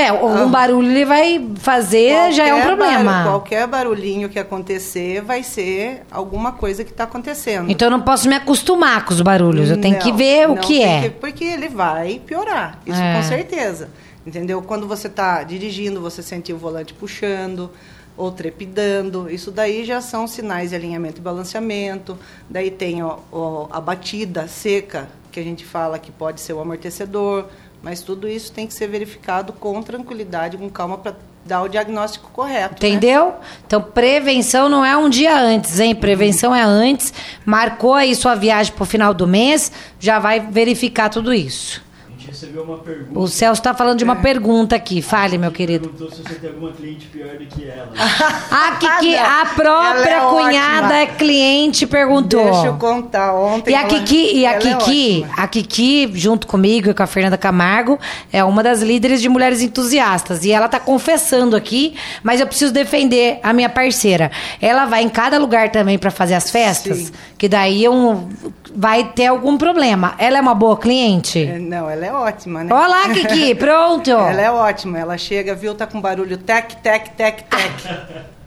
É, 0.00 0.12
um 0.12 0.48
barulho 0.48 0.88
ele 0.90 1.04
vai 1.04 1.44
fazer 1.56 2.32
já 2.32 2.46
é 2.46 2.54
um 2.54 2.58
Qualquer 2.58 2.66
problema. 2.76 3.04
barulho- 3.12 3.30
qualquer 3.30 3.66
barulhinho 3.66 4.28
que 4.28 4.38
acontecer 4.38 5.20
vai 5.22 5.42
ser 5.42 6.02
alguma 6.10 6.52
coisa 6.52 6.84
que 6.84 6.90
está 6.92 7.04
acontecendo. 7.04 7.68
Então 7.70 7.86
eu 7.86 7.90
não 7.90 8.00
posso 8.00 8.28
me 8.28 8.34
acostumar 8.36 9.04
com 9.04 9.12
os 9.12 9.20
barulhos. 9.20 9.70
Eu 9.70 9.80
tenho 9.80 9.98
que 9.98 10.10
Não, 10.10 10.16
ver 10.16 10.48
o 10.50 10.56
que 10.56 10.82
é. 10.82 11.00
que- 11.02 11.10
porque 11.10 11.44
ele 11.44 11.68
vai 11.68 12.20
piorar, 12.24 12.80
isso 12.86 13.00
É. 13.00 13.16
com 13.16 13.22
certeza. 13.24 13.90
Entendeu? 14.26 14.60
Quando 14.62 14.86
você 14.86 15.06
está 15.08 15.42
dirigindo, 15.42 16.00
você 16.00 16.22
sentir 16.22 16.52
o 16.52 16.58
volante 16.58 16.92
puxando 16.94 17.70
ou 18.16 18.30
trepidando, 18.30 19.28
isso 19.30 19.50
daí 19.50 19.84
já 19.84 20.00
são 20.00 20.26
sinais 20.26 20.70
de 20.70 20.76
alinhamento 20.76 21.18
e 21.18 21.22
balanceamento. 21.22 22.16
Daí 22.48 22.70
tem 22.70 23.02
ó, 23.02 23.16
ó, 23.32 23.66
a 23.70 23.80
batida 23.80 24.46
seca, 24.46 25.08
que 25.32 25.40
a 25.40 25.42
gente 25.42 25.64
fala 25.64 25.98
que 25.98 26.10
pode 26.12 26.40
ser 26.40 26.52
o 26.52 26.60
amortecedor, 26.60 27.46
mas 27.82 28.02
tudo 28.02 28.28
isso 28.28 28.52
tem 28.52 28.66
que 28.66 28.74
ser 28.74 28.86
verificado 28.88 29.52
com 29.52 29.82
tranquilidade, 29.82 30.56
com 30.56 30.68
calma, 30.68 30.98
para 30.98 31.14
dar 31.44 31.62
o 31.62 31.68
diagnóstico 31.68 32.30
correto. 32.30 32.82
né? 32.82 32.88
Entendeu? 32.88 33.34
Então, 33.66 33.80
prevenção 33.80 34.68
não 34.68 34.84
é 34.84 34.96
um 34.96 35.08
dia 35.08 35.38
antes, 35.40 35.80
hein? 35.80 35.94
Prevenção 35.94 36.54
é 36.54 36.62
antes. 36.62 37.12
Marcou 37.44 37.94
aí 37.94 38.14
sua 38.14 38.34
viagem 38.34 38.72
pro 38.72 38.84
final 38.84 39.14
do 39.14 39.26
mês, 39.26 39.72
já 39.98 40.18
vai 40.18 40.40
verificar 40.40 41.08
tudo 41.08 41.32
isso. 41.32 41.82
Recebeu 42.28 42.62
uma 42.62 42.78
pergunta. 42.78 43.18
O 43.18 43.26
Celso 43.26 43.62
tá 43.62 43.72
falando 43.74 43.98
de 43.98 44.04
É. 44.04 44.06
uma 44.06 44.16
pergunta 44.16 44.76
aqui. 44.76 45.00
Fale, 45.02 45.38
meu 45.38 45.50
querido. 45.50 45.88
Perguntou 45.88 46.14
se 46.16 46.22
você 46.22 46.34
tem 46.38 46.50
alguma 46.50 46.72
cliente 46.72 47.06
pior 47.06 47.36
do 47.36 47.46
que 47.46 47.66
ela. 47.68 47.88
A 48.50 48.72
Kiki, 48.76 49.16
a 49.16 49.46
própria 49.54 50.10
Ela 50.10 50.26
é 50.26 50.30
cunhada 50.30 50.86
ótima. 50.86 50.96
é 50.98 51.06
cliente 51.06 51.86
perguntou. 51.86 52.44
Deixa 52.44 52.66
eu 52.66 52.74
contar 52.74 53.34
ontem. 53.34 53.70
E 53.70 53.74
a 53.74 53.80
ela- 53.80 53.88
Kiki, 53.88 54.36
e 54.36 54.46
a 54.46 54.52
é 54.52 54.58
Kiki, 54.58 55.22
ótima. 55.24 55.34
a 55.42 55.48
Kiki, 55.48 56.10
junto 56.14 56.46
comigo 56.46 56.90
e 56.90 56.94
com 56.94 57.02
a 57.02 57.06
Fernanda 57.06 57.36
Camargo, 57.38 57.98
é 58.32 58.44
uma 58.44 58.62
das 58.62 58.80
líderes 58.82 59.20
de 59.22 59.28
mulheres 59.28 59.62
entusiastas. 59.62 60.44
E 60.44 60.52
ela 60.52 60.68
tá 60.68 60.78
confessando 60.78 61.56
aqui, 61.56 61.94
mas 62.22 62.40
eu 62.40 62.46
preciso 62.46 62.72
defender 62.72 63.40
a 63.42 63.52
minha 63.52 63.68
parceira. 63.68 64.30
Ela 64.60 64.84
vai 64.84 65.02
em 65.02 65.08
cada 65.08 65.38
lugar 65.38 65.70
também 65.70 65.98
para 65.98 66.10
fazer 66.10 66.34
as 66.34 66.50
festas, 66.50 66.98
Sim. 66.98 67.12
que 67.38 67.48
daí 67.48 67.88
um, 67.88 68.28
vai 68.74 69.12
ter 69.12 69.26
algum 69.26 69.56
problema. 69.56 70.14
Ela 70.18 70.38
é 70.38 70.40
uma 70.40 70.54
boa 70.54 70.76
cliente? 70.76 71.38
É, 71.44 71.58
Não, 71.58 71.88
ela 71.88 72.06
é 72.06 72.12
ótima, 72.12 72.64
né? 72.64 72.72
Olha 72.72 72.88
lá, 72.88 73.08
Kiki, 73.14 73.54
pronto. 73.56 74.10
Ela 74.10 74.40
é 74.42 74.50
ótima. 74.50 74.98
Ela 74.98 75.18
chega, 75.18 75.54
viu, 75.54 75.74
tá 75.74 75.86
com 75.86 76.00
barulho 76.00 76.36
tec, 76.38 76.74
tec, 76.76 77.10
tec, 77.10 77.42
tec. 77.42 77.72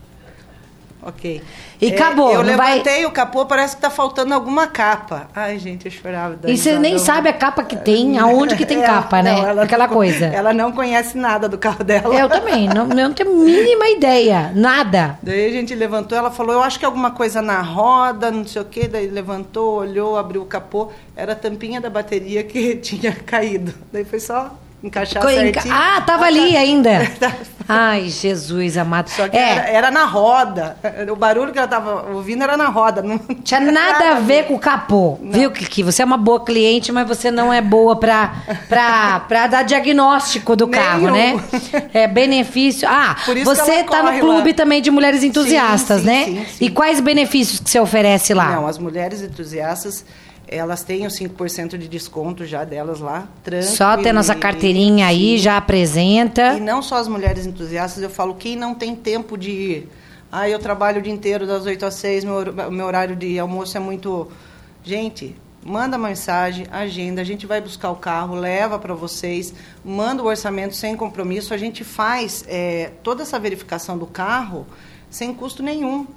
ok. 1.04 1.42
E 1.82 1.94
acabou, 1.96 2.32
Eu 2.32 2.44
não 2.44 2.56
vai- 2.56 2.74
levantei 2.74 3.06
o 3.08 3.12
capô, 3.12 3.44
parece 3.46 3.76
que 3.76 3.82
tá 3.82 3.90
faltando 3.90 4.34
alguma 4.36 4.68
capa. 4.68 5.28
Ai, 5.36 5.58
gente, 5.58 5.88
eu 5.88 5.92
chorava. 5.92 6.38
E 6.46 6.56
você 6.56 6.78
nem 6.78 7.00
sabe 7.00 7.28
a 7.28 7.34
capa 7.34 7.64
que 7.64 7.76
tem, 7.76 8.20
aonde 8.20 8.56
que 8.56 8.68
tem 8.68 8.78
Ela- 8.78 8.88
capa, 9.02 9.24
né? 9.24 9.32
não, 9.34 9.48
ela 9.48 9.64
Aquela 9.64 9.88
não- 9.88 9.94
coisa. 9.94 10.26
Ela 10.28 10.54
não 10.54 10.72
conhece 10.72 11.18
nada 11.18 11.50
do 11.50 11.58
carro 11.58 11.84
dela. 11.84 12.14
Eu 12.14 12.30
também, 12.30 12.68
não, 12.70 12.86
não 12.86 13.12
tenho 13.14 13.32
a 13.32 13.34
mínima 13.44 13.88
ideia, 13.90 14.52
nada. 14.54 15.18
Daí 15.24 15.48
a 15.48 15.52
gente 15.52 15.74
levantou, 15.74 16.16
ela 16.16 16.30
falou, 16.30 16.54
eu 16.54 16.62
acho 16.62 16.78
que 16.78 16.86
é 16.86 16.88
alguma 16.88 17.10
coisa 17.12 17.42
na 17.42 17.62
roda, 17.62 18.30
não 18.30 18.46
sei 18.46 18.62
o 18.62 18.66
quê. 18.66 18.88
Daí 18.88 19.08
levantou, 19.08 19.80
olhou, 19.80 20.18
abriu 20.18 20.44
o 20.44 20.46
capô. 20.46 20.90
Era 21.16 21.34
a 21.34 21.36
tampinha 21.36 21.82
da 21.82 21.90
bateria 21.90 22.44
que 22.44 22.76
tinha 22.84 23.12
caído. 23.12 23.74
Daí 23.92 24.06
foi 24.06 24.20
só 24.20 24.52
encaixar 24.84 25.22
Co- 25.22 25.30
enca- 25.30 25.62
certinho. 25.62 25.74
Ah, 25.76 26.02
tava 26.02 26.26
ali 26.26 26.56
ainda. 26.58 27.10
Tá. 27.20 27.32
Ai, 27.74 28.10
Jesus 28.10 28.76
amado. 28.78 29.08
Só 29.10 29.30
que 29.30 29.38
era, 29.38 29.70
É, 29.70 29.76
era 29.76 29.92
na 29.92 30.04
roda. 30.04 30.76
O 31.10 31.16
barulho 31.16 31.54
que 31.54 31.58
ela 31.60 31.68
tava 31.68 32.12
ouvindo 32.12 32.44
era 32.44 32.58
na 32.58 32.68
roda. 32.68 33.02
Não 33.02 33.18
tinha 33.46 33.60
nada 33.62 34.10
a 34.12 34.20
ver 34.20 34.48
com 34.48 34.56
o 34.56 34.60
capô. 34.60 35.18
Viu, 35.22 35.52
Kiki? 35.52 35.82
Você 35.84 36.02
é 36.02 36.06
uma 36.06 36.18
boa 36.18 36.44
cliente, 36.44 36.92
mas 36.92 37.08
você 37.08 37.32
não 37.32 37.54
é 37.54 37.62
boa 37.62 37.96
pra, 37.96 38.34
pra, 38.68 39.20
pra 39.22 39.48
dar 39.48 39.64
diagnóstico 39.64 40.54
do 40.56 40.68
carro, 40.70 41.12
Nenhum. 41.12 41.38
né? 41.38 41.44
É 41.94 42.08
benefício. 42.08 42.88
Ah, 42.92 43.16
Por 43.26 43.38
isso 43.38 43.50
que 43.50 43.56
você 43.58 43.84
tá 43.84 44.04
no 44.04 44.20
clube 44.20 44.50
lá. 44.50 44.56
também 44.56 44.82
de 44.82 44.92
mulheres 44.92 45.24
entusiastas, 45.24 46.02
sim, 46.02 46.08
né? 46.08 46.26
sim, 46.26 46.46
sim. 46.58 46.66
E 46.66 46.70
quais 46.70 47.00
benefícios 47.00 47.60
que 47.62 47.70
você 47.70 47.80
oferece 47.80 48.34
lá? 48.34 48.50
Não, 48.52 48.68
as 48.68 48.78
mulheres 48.78 49.22
entusiastas, 49.22 50.04
elas 50.52 50.84
têm 50.84 51.08
os 51.08 51.18
5% 51.18 51.78
de 51.78 51.88
desconto 51.88 52.46
já 52.46 52.66
delas 52.66 53.00
lá. 53.00 53.28
Só 53.64 53.96
ter 53.96 54.12
nossa 54.12 54.36
carteirinha 54.36 55.08
aí, 55.08 55.38
já 55.38 55.56
apresenta. 55.56 56.54
E 56.54 56.60
não 56.60 56.82
só 56.82 56.98
as 56.98 57.08
mulheres 57.08 57.46
entusiastas, 57.46 58.04
eu 58.04 58.10
falo, 58.10 58.36
quem 58.36 58.58
não 58.58 58.76
tem 58.76 58.94
tempo 58.94 59.38
de 59.38 59.50
ir. 59.50 59.90
Ah, 60.30 60.48
eu 60.48 60.60
trabalho 60.60 61.00
o 61.00 61.02
dia 61.02 61.12
inteiro 61.12 61.48
das 61.48 61.66
8 61.66 61.86
às 61.86 61.96
6, 61.96 62.26
meu, 62.26 62.72
meu 62.72 62.86
horário 62.86 63.16
de 63.16 63.40
almoço 63.40 63.76
é 63.78 63.80
muito. 63.80 64.30
Gente, 64.84 65.36
manda 65.64 65.98
mensagem, 65.98 66.66
agenda, 66.72 67.22
a 67.22 67.24
gente 67.24 67.46
vai 67.46 67.62
buscar 67.62 67.92
o 67.92 67.96
carro, 67.96 68.36
leva 68.36 68.80
para 68.80 68.94
vocês, 68.94 69.54
manda 69.84 70.24
o 70.24 70.26
orçamento 70.26 70.76
sem 70.76 70.96
compromisso, 70.96 71.54
a 71.54 71.58
gente 71.58 71.84
faz 71.84 72.44
é, 72.48 72.92
toda 73.04 73.24
essa 73.24 73.40
verificação 73.40 73.98
do 73.98 74.08
carro 74.08 74.66
sem 75.10 75.34
custo 75.34 75.62
nenhum. 75.62 76.08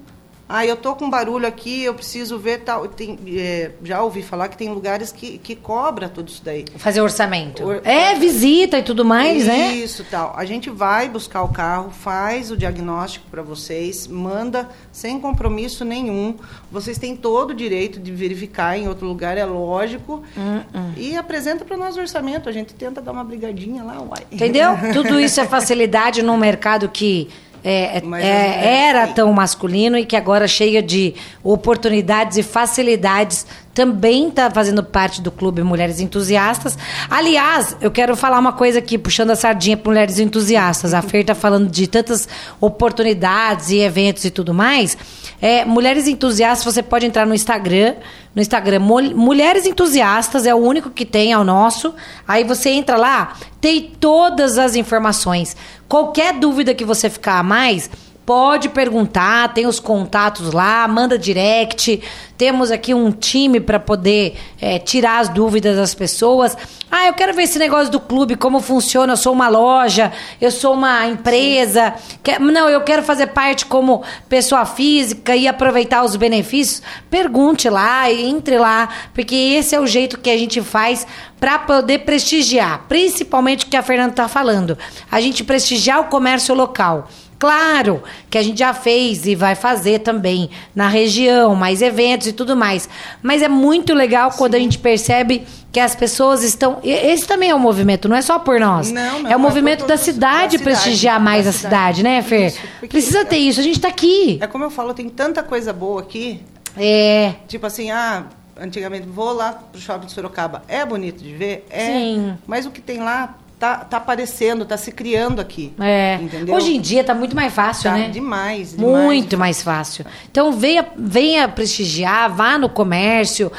Ah, 0.47 0.67
eu 0.67 0.77
tô 0.77 0.95
com 0.95 1.09
barulho 1.09 1.47
aqui, 1.47 1.83
eu 1.85 1.95
preciso 1.95 2.39
ver 2.39 2.59
tal. 2.61 2.87
Tem, 2.87 3.19
é, 3.35 3.71
já 3.83 4.03
ouvi 4.03 4.23
falar 4.23 4.49
que 4.49 4.59
tem 4.59 4.69
lugares 4.69 5.11
que, 5.11 5.39
que 5.39 5.57
cobra 5.57 6.07
tudo 6.07 6.29
isso 6.29 6.43
daí. 6.45 6.67
Fazer 6.77 7.01
orçamento. 7.01 7.65
Or- 7.65 7.81
É, 7.83 8.15
visita 8.15 8.79
e 8.79 8.83
tudo 8.83 9.07
mais, 9.07 9.47
né? 9.47 9.73
Isso, 9.75 10.05
tal. 10.11 10.35
A 10.37 10.45
gente 10.45 10.69
vai 10.69 11.09
buscar 11.09 11.43
o 11.43 11.49
carro, 11.49 11.91
faz 11.91 12.51
o 12.51 12.57
diagnóstico 12.59 13.27
para 13.31 13.41
vocês, 13.43 14.07
manda 14.07 14.69
sem 14.93 15.19
compromisso 15.19 15.83
nenhum. 15.83 16.37
Vocês 16.71 16.99
têm 16.99 17.17
todo 17.17 17.51
o 17.53 17.55
direito 17.55 17.99
de 17.99 18.13
verificar 18.13 18.77
em 18.79 18.87
outro 18.87 19.07
lugar, 19.07 19.39
é 19.39 19.45
lógico. 19.47 20.23
Hum, 20.37 20.61
E 20.99 21.17
apresenta 21.17 21.65
para 21.65 21.77
nós 21.79 21.97
o 21.97 22.01
orçamento. 22.01 22.51
A 22.51 22.53
gente 22.53 22.75
tenta 22.75 23.01
dar 23.01 23.13
uma 23.13 23.25
brigadinha 23.25 23.83
lá, 23.83 23.99
uai. 24.03 24.27
Entendeu? 24.31 24.71
Tudo 24.93 25.19
isso 25.19 25.41
é 25.41 25.47
facilidade 25.47 26.23
num 26.23 26.37
mercado 26.37 26.87
que 26.89 27.31
é, 27.65 27.71
é- 27.73 27.95
é- 27.95 27.97
as 27.99 28.03
mulheres 28.03 28.65
era 28.67 29.07
tão 29.09 29.33
masculino 29.33 29.97
e 29.99 30.05
que 30.05 30.15
agora 30.17 30.47
cheia 30.47 30.83
de 30.83 31.15
oportunidades 31.43 32.37
e 32.37 32.43
facilidades 32.43 33.47
também 33.73 34.29
está 34.29 34.49
fazendo 34.51 34.85
parte 34.85 35.21
do 35.21 35.33
clube 35.33 35.61
Mulheres 35.65 35.99
Entusiastas. 35.99 36.79
Aliás, 37.11 37.77
eu 37.81 37.91
quero 37.91 38.15
falar 38.15 38.39
uma 38.39 38.53
coisa 38.53 38.79
aqui, 38.79 38.97
puxando 38.97 39.31
a 39.33 39.37
sardinha 39.37 39.77
para 39.77 39.91
Mulheres 39.91 40.19
Entusiastas. 40.21 40.95
A 40.95 41.03
Fer 41.03 41.23
está 41.23 41.35
falando 41.35 41.69
de 41.69 41.89
tantas 41.89 42.29
oportunidades 42.61 43.71
e 43.71 43.79
eventos 43.79 44.25
e 44.25 44.31
tudo 44.31 44.53
mais. 44.55 44.97
É, 45.41 45.65
Mulheres 45.65 46.07
Entusiastas, 46.07 46.73
você 46.75 46.83
pode 46.83 47.07
entrar 47.07 47.27
no 47.27 47.35
Instagram. 47.35 47.95
No 48.35 48.43
Instagram, 48.43 48.81
Mul- 48.81 49.15
Mulheres 49.17 49.65
Entusiastas 49.67 50.47
é 50.47 50.55
o 50.55 50.59
único 50.59 50.91
que 50.91 51.05
tem, 51.05 51.33
é 51.33 51.39
o 51.39 51.45
nosso. 51.45 51.95
Aí 52.27 52.45
você 52.45 52.71
entra 52.71 52.97
lá, 52.97 53.35
tem 53.61 53.93
todas 53.99 54.59
as 54.59 54.75
informações. 54.77 55.57
Qualquer 55.89 56.35
dúvida 56.35 56.75
que 56.75 56.85
você 56.85 57.11
ficar 57.11 57.39
a 57.39 57.43
mais, 57.43 57.91
pode 58.27 58.69
perguntar, 58.71 59.53
tem 59.53 59.67
os 59.67 59.79
contatos 59.79 60.53
lá, 60.53 60.87
manda 60.89 61.19
direct. 61.19 62.01
Temos 62.37 62.71
aqui 62.71 62.93
um 62.93 63.13
time 63.13 63.61
para 63.61 63.79
poder 63.79 64.37
é, 64.61 64.79
tirar 64.79 65.19
as 65.21 65.29
dúvidas 65.29 65.77
das 65.77 65.95
pessoas. 65.95 66.57
Ah, 66.91 67.07
eu 67.07 67.13
quero 67.15 67.33
ver 67.35 67.43
esse 67.45 67.59
negócio 67.59 67.93
do 67.93 68.01
clube, 68.01 68.35
como 68.35 68.61
funciona. 68.61 69.13
Eu 69.13 69.17
sou 69.17 69.33
uma 69.33 69.49
loja, 69.49 70.11
eu 70.41 70.51
sou 70.51 70.73
uma 70.75 71.07
empresa. 71.07 71.95
Quer- 72.23 72.41
não, 72.41 72.69
eu 72.69 72.81
quero 72.81 73.03
fazer 73.03 73.29
parte 73.29 73.67
como 73.67 74.03
pessoa 74.29 74.65
física 74.65 75.37
e 75.37 75.47
aproveitar 75.47 76.03
os 76.03 76.17
benefícios. 76.17 76.83
Pergunte 77.11 77.69
lá, 77.69 78.11
entre 78.11 78.59
lá, 78.59 78.89
porque 79.15 79.35
esse 79.35 79.75
é 79.75 79.81
o 79.81 79.87
jeito 79.87 80.19
que 80.19 80.31
a 80.31 80.37
gente 80.39 80.61
faz 80.61 81.07
para 81.39 81.59
poder 81.59 82.01
prestigiar, 82.01 82.85
principalmente 82.89 83.67
o 83.67 83.69
que 83.69 83.77
a 83.77 83.83
Fernanda 83.83 84.11
está 84.11 84.29
falando. 84.29 84.79
A 85.11 85.21
gente 85.21 85.45
prestigiar 85.45 86.01
o 86.01 86.05
comércio 86.05 86.55
local. 86.55 87.09
Claro 87.39 88.03
que 88.31 88.39
a 88.39 88.43
gente 88.43 88.59
já 88.59 88.73
fez 88.73 89.27
e 89.27 89.35
vai 89.35 89.55
fazer 89.55 90.01
também 90.01 90.51
na 90.75 90.89
região, 90.89 91.55
mais 91.55 91.83
eventos 91.83 92.29
e 92.29 92.33
tudo 92.33 92.57
mais. 92.57 92.89
Mas 93.23 93.43
é 93.43 93.49
muito 93.49 93.93
legal 93.93 94.31
quando 94.33 94.55
a 94.55 94.59
gente 94.59 94.79
percebe 94.79 95.47
que 95.73 95.81
as 95.81 95.95
pessoas 95.95 96.43
estão. 96.43 96.79
Esse 96.85 97.27
também 97.27 97.51
é 97.51 97.55
um 97.55 97.59
movimento, 97.59 98.09
não 98.09 98.17
é 98.17 98.23
só 98.23 98.39
por 98.39 98.61
nós. 98.61 98.93
Não, 98.93 99.23
não, 99.23 99.31
é 99.31 99.35
o 99.35 99.35
é 99.35 99.37
movimento 99.37 99.87
da 99.87 99.97
cidade 99.97 100.15
da 100.15 100.59
cidade, 100.59 100.59
prestigiar 100.59 101.21
mais 101.21 101.47
a 101.47 101.53
cidade, 101.53 102.03
né, 102.03 102.23
Fer? 102.23 102.47
Isso, 102.47 102.61
Precisa 102.89 103.25
ter 103.25 103.39
isso, 103.39 103.61
a 103.61 103.63
gente 103.63 103.81
tá 103.81 103.89
aqui. 103.89 104.39
É 104.41 104.47
como 104.47 104.65
eu 104.65 104.71
falo, 104.71 104.95
tem 104.95 105.09
tanta 105.09 105.43
coisa 105.43 105.73
boa 105.73 106.01
aqui. 106.01 106.41
É. 106.77 107.35
Tipo 107.49 107.67
assim, 107.67 107.91
ah, 107.91 108.25
antigamente 108.59 109.07
vou 109.07 109.33
lá 109.33 109.53
pro 109.53 109.81
shopping 109.81 110.07
de 110.07 110.13
Sorocaba. 110.13 110.63
É 110.69 110.85
bonito 110.85 111.23
de 111.23 111.35
ver? 111.35 111.67
É. 111.71 111.87
Sim. 111.87 112.39
Mas 112.47 112.67
o 112.67 112.71
que 112.71 112.81
tem 112.81 112.99
lá 112.99 113.37
tá, 113.59 113.79
tá 113.79 113.97
aparecendo, 113.97 114.65
tá 114.65 114.77
se 114.77 114.93
criando 114.93 115.41
aqui. 115.41 115.73
É. 115.81 116.19
Entendeu? 116.21 116.55
Hoje 116.55 116.75
em 116.75 116.81
dia 116.81 117.03
tá 117.05 117.15
muito 117.15 117.35
mais 117.35 117.53
fácil, 117.53 117.91
Tá 117.91 117.97
né? 117.97 118.09
demais, 118.09 118.77
demais. 118.77 119.05
Muito 119.05 119.39
mais 119.39 119.63
fácil. 119.63 120.05
Então 120.31 120.53
venha, 120.53 120.87
venha 120.97 121.49
prestigiar, 121.49 122.31
vá 122.35 122.59
no 122.59 122.69
comércio. 122.69 123.51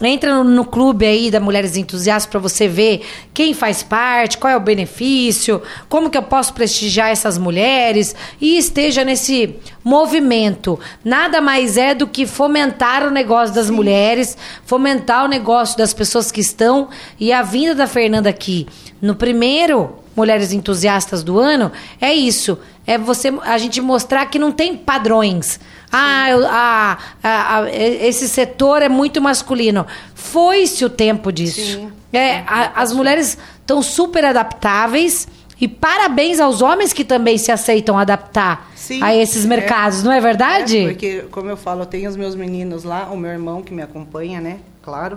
Entra 0.00 0.44
no, 0.44 0.64
clube 0.64 1.06
aí 1.06 1.30
da 1.30 1.40
Mulheres 1.40 1.76
Entusiastas 1.76 2.30
para 2.30 2.38
você 2.40 2.68
ver 2.68 3.02
quem 3.32 3.54
faz 3.54 3.82
parte, 3.82 4.36
qual 4.36 4.52
é 4.52 4.56
o 4.56 4.60
benefício, 4.60 5.62
como 5.88 6.10
que 6.10 6.18
eu 6.18 6.22
posso 6.22 6.52
prestigiar 6.52 7.10
essas 7.10 7.38
mulheres 7.38 8.14
e 8.40 8.58
esteja 8.58 9.04
nesse 9.04 9.56
movimento. 9.82 10.78
Nada 11.04 11.40
mais 11.40 11.76
é 11.78 11.94
do 11.94 12.06
que 12.06 12.26
fomentar 12.26 13.06
o 13.06 13.10
negócio 13.10 13.54
das 13.54 13.70
mulheres, 13.70 14.36
fomentar 14.66 15.24
o 15.24 15.28
negócio 15.28 15.78
das 15.78 15.94
pessoas 15.94 16.30
que 16.30 16.40
estão 16.40 16.88
e 17.18 17.32
a 17.32 17.42
vinda 17.42 17.74
da 17.74 17.86
Fernanda 17.86 18.28
aqui 18.28 18.66
no 19.00 19.14
primeiro 19.14 19.96
Mulheres 20.16 20.50
Entusiastas 20.50 21.22
do 21.22 21.38
ano 21.38 21.70
é 22.00 22.12
isso. 22.14 22.58
É 22.86 22.96
você 22.96 23.32
a 23.42 23.58
gente 23.58 23.82
mostrar 23.82 24.24
que 24.26 24.38
não 24.38 24.50
tem 24.50 24.74
padrões. 24.74 25.60
Ah, 25.92 26.30
eu- 26.30 26.46
a- 26.46 26.98
a- 27.22 27.58
a- 27.60 27.70
esse 27.70 28.28
setor 28.28 28.82
é 28.82 28.88
muito 28.88 29.20
masculino. 29.22 29.86
Foi-se 30.14 30.84
o 30.84 30.90
tempo 30.90 31.30
disso. 31.32 31.60
Sim. 31.60 31.92
É, 32.12 32.38
a- 32.46 32.72
as 32.76 32.92
mulheres 32.92 33.38
estão 33.60 33.82
super 33.82 34.24
adaptáveis. 34.24 35.28
E 35.58 35.66
parabéns 35.66 36.38
aos 36.38 36.60
homens 36.60 36.92
que 36.92 37.02
também 37.02 37.38
se 37.38 37.50
aceitam 37.50 37.98
adaptar 37.98 38.70
Sim, 38.74 39.02
a 39.02 39.16
esses 39.16 39.46
é. 39.46 39.48
mercados, 39.48 40.02
não 40.02 40.12
é 40.12 40.20
verdade? 40.20 40.76
É, 40.80 40.88
porque, 40.88 41.24
como 41.30 41.48
eu 41.48 41.56
falo, 41.56 41.80
eu 41.82 41.86
tenho 41.86 42.10
os 42.10 42.16
meus 42.16 42.34
meninos 42.34 42.84
lá, 42.84 43.08
o 43.10 43.16
meu 43.16 43.30
irmão 43.30 43.62
que 43.62 43.72
me 43.72 43.80
acompanha, 43.80 44.38
né? 44.38 44.58
Claro. 44.82 45.16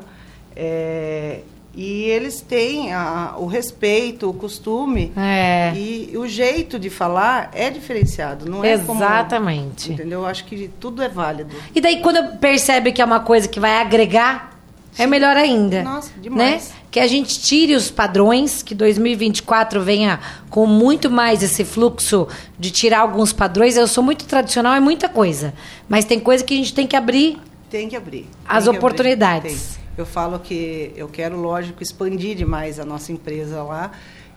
É, 0.56 1.42
E 1.76 2.04
eles 2.06 2.42
têm 2.42 2.92
a- 2.94 3.36
o 3.38 3.46
respeito, 3.46 4.30
o 4.30 4.34
costume 4.34 5.14
É. 5.16 5.72
e 5.76 6.12
o 6.18 6.28
jeito 6.28 6.80
de 6.80 6.90
falar 6.90 7.52
é 7.54 7.70
diferenciado, 7.70 8.50
não 8.50 8.64
é 8.66 8.78
como- 8.80 9.02
Exatamente. 9.04 9.94
entendeu? 9.94 10.22
Eu 10.22 10.26
acho 10.26 10.46
que 10.46 10.70
tudo 10.80 11.02
é 11.04 11.08
válido. 11.08 11.52
E 11.74 11.80
daí, 11.80 12.02
quando 12.02 12.38
percebe 12.40 12.92
que 12.92 13.02
é 13.02 13.06
uma 13.06 13.20
coisa 13.20 13.48
que 13.48 13.60
vai 13.60 13.78
agregar, 13.78 14.58
é 14.98 15.06
melhor 15.06 15.38
ainda. 15.38 15.84
Nossa, 15.84 16.12
demais. 16.20 16.70
Né? 16.70 16.76
Que 16.92 17.00
a 17.00 17.06
gente 17.08 17.40
tire 17.40 17.76
os 17.76 17.92
padrões, 17.92 18.64
que 18.64 18.74
2024 18.74 19.82
venha 19.82 20.20
com 20.50 20.66
muito 20.66 21.10
mais 21.10 21.44
esse 21.44 21.64
fluxo 21.64 22.28
de 22.58 22.72
tirar 22.72 23.02
alguns 23.02 23.32
padrões. 23.32 23.78
Eu 23.78 23.88
sou 23.88 24.04
muito 24.04 24.26
tradicional, 24.26 24.74
é 24.74 24.80
muita 24.80 25.08
coisa. 25.08 25.54
Mas 25.88 26.04
tem 26.04 26.20
coisa 26.20 26.44
que 26.44 26.56
a 26.56 26.58
gente 26.58 26.74
tem 26.74 26.88
que 26.88 26.96
abrir. 26.96 27.38
Tem 27.70 27.88
que 27.88 27.96
abrir. 27.96 28.28
As 28.48 28.64
tem 28.64 28.74
que 28.74 28.78
oportunidades. 28.80 29.54
abrir, 29.54 29.60
tem. 29.76 29.79
Eu 30.00 30.06
falo 30.06 30.40
que 30.40 30.94
eu 30.96 31.10
quero, 31.10 31.36
lógico, 31.36 31.84
expandir 31.84 32.34
demais 32.36 32.80
a 32.80 32.86
nossa 32.86 33.12
empresa 33.12 33.62
lá. 33.64 33.92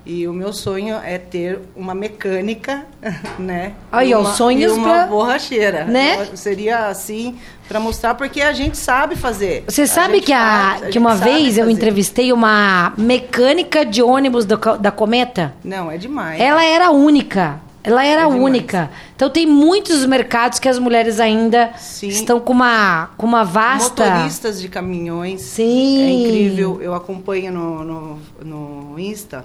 E 0.04 0.26
o 0.26 0.32
meu 0.32 0.52
sonho 0.52 0.96
é 1.04 1.16
ter 1.16 1.60
uma 1.76 1.94
mecânica, 1.94 2.84
né? 3.38 3.74
Aí, 3.92 4.12
ó, 4.12 4.24
sonhos 4.24 4.72
e 4.72 4.74
uma 4.74 4.88
pra- 4.88 5.06
borracheira. 5.06 5.84
Né? 5.84 6.26
Seria 6.34 6.88
assim, 6.88 7.38
para 7.68 7.78
mostrar, 7.78 8.16
porque 8.16 8.40
a 8.42 8.52
gente 8.52 8.76
sabe 8.76 9.14
fazer. 9.14 9.62
Você 9.68 9.86
sabe 9.86 10.20
que, 10.20 10.32
a, 10.32 10.70
faz, 10.72 10.82
a 10.82 10.88
que 10.88 10.98
uma 10.98 11.14
vez 11.14 11.56
eu 11.56 11.62
fazer. 11.66 11.70
entrevistei 11.76 12.32
uma 12.32 12.92
mecânica 12.98 13.86
de 13.86 14.02
ônibus 14.02 14.44
da, 14.44 14.56
Co- 14.56 14.76
da 14.76 14.90
Cometa? 14.90 15.54
Não, 15.62 15.88
é 15.88 15.96
demais. 15.96 16.40
Ela 16.40 16.64
era 16.64 16.90
única. 16.90 17.60
Ela 17.84 18.04
era 18.04 18.22
É 18.22 18.26
única. 18.26 18.90
Então 19.16 19.28
tem 19.28 19.46
muitos 19.46 20.06
mercados 20.06 20.58
que 20.58 20.68
as 20.68 20.78
mulheres 20.78 21.18
ainda 21.18 21.72
Sim. 21.76 22.08
estão 22.08 22.38
com 22.38 22.52
uma, 22.52 23.10
com 23.16 23.26
uma 23.26 23.44
vasta. 23.44 24.04
Motoristas 24.04 24.60
de 24.60 24.68
caminhões. 24.68 25.40
Sim. 25.40 26.02
É 26.02 26.10
incrível. 26.10 26.80
Eu 26.80 26.94
acompanho 26.94 27.52
no, 27.52 27.84
no, 27.84 28.18
no 28.44 28.98
Insta. 28.98 29.44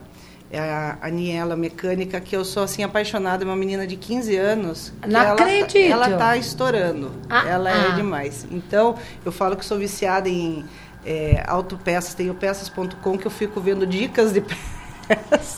É 0.50 0.60
a 0.60 0.98
Aniela 1.02 1.58
Mecânica, 1.58 2.22
que 2.22 2.34
eu 2.34 2.46
sou 2.46 2.64
assim 2.64 2.82
apaixonada, 2.82 3.44
uma 3.44 3.56
menina 3.56 3.86
de 3.86 3.98
15 3.98 4.38
anos. 4.38 4.94
Não 5.06 5.20
ela, 5.20 5.36
tá- 5.36 5.44
acredito. 5.44 5.92
Ela 5.92 6.18
tá 6.18 6.38
estourando. 6.38 7.12
Ah, 7.30 7.46
ela 7.46 7.70
ah. 7.70 7.92
é 7.92 7.96
demais. 7.96 8.48
Então, 8.50 8.96
eu 9.26 9.32
falo 9.32 9.58
que 9.58 9.66
sou 9.66 9.78
viciada 9.78 10.30
em 10.30 10.64
é, 11.06 11.44
autopeças. 11.46 12.14
Tenho 12.14 12.34
peças.com 12.34 13.18
que 13.18 13.28
eu 13.28 13.32
fico 13.32 13.60
vendo 13.60 13.86
dicas 13.86 14.32
de 14.32 14.40
peças. 14.42 14.77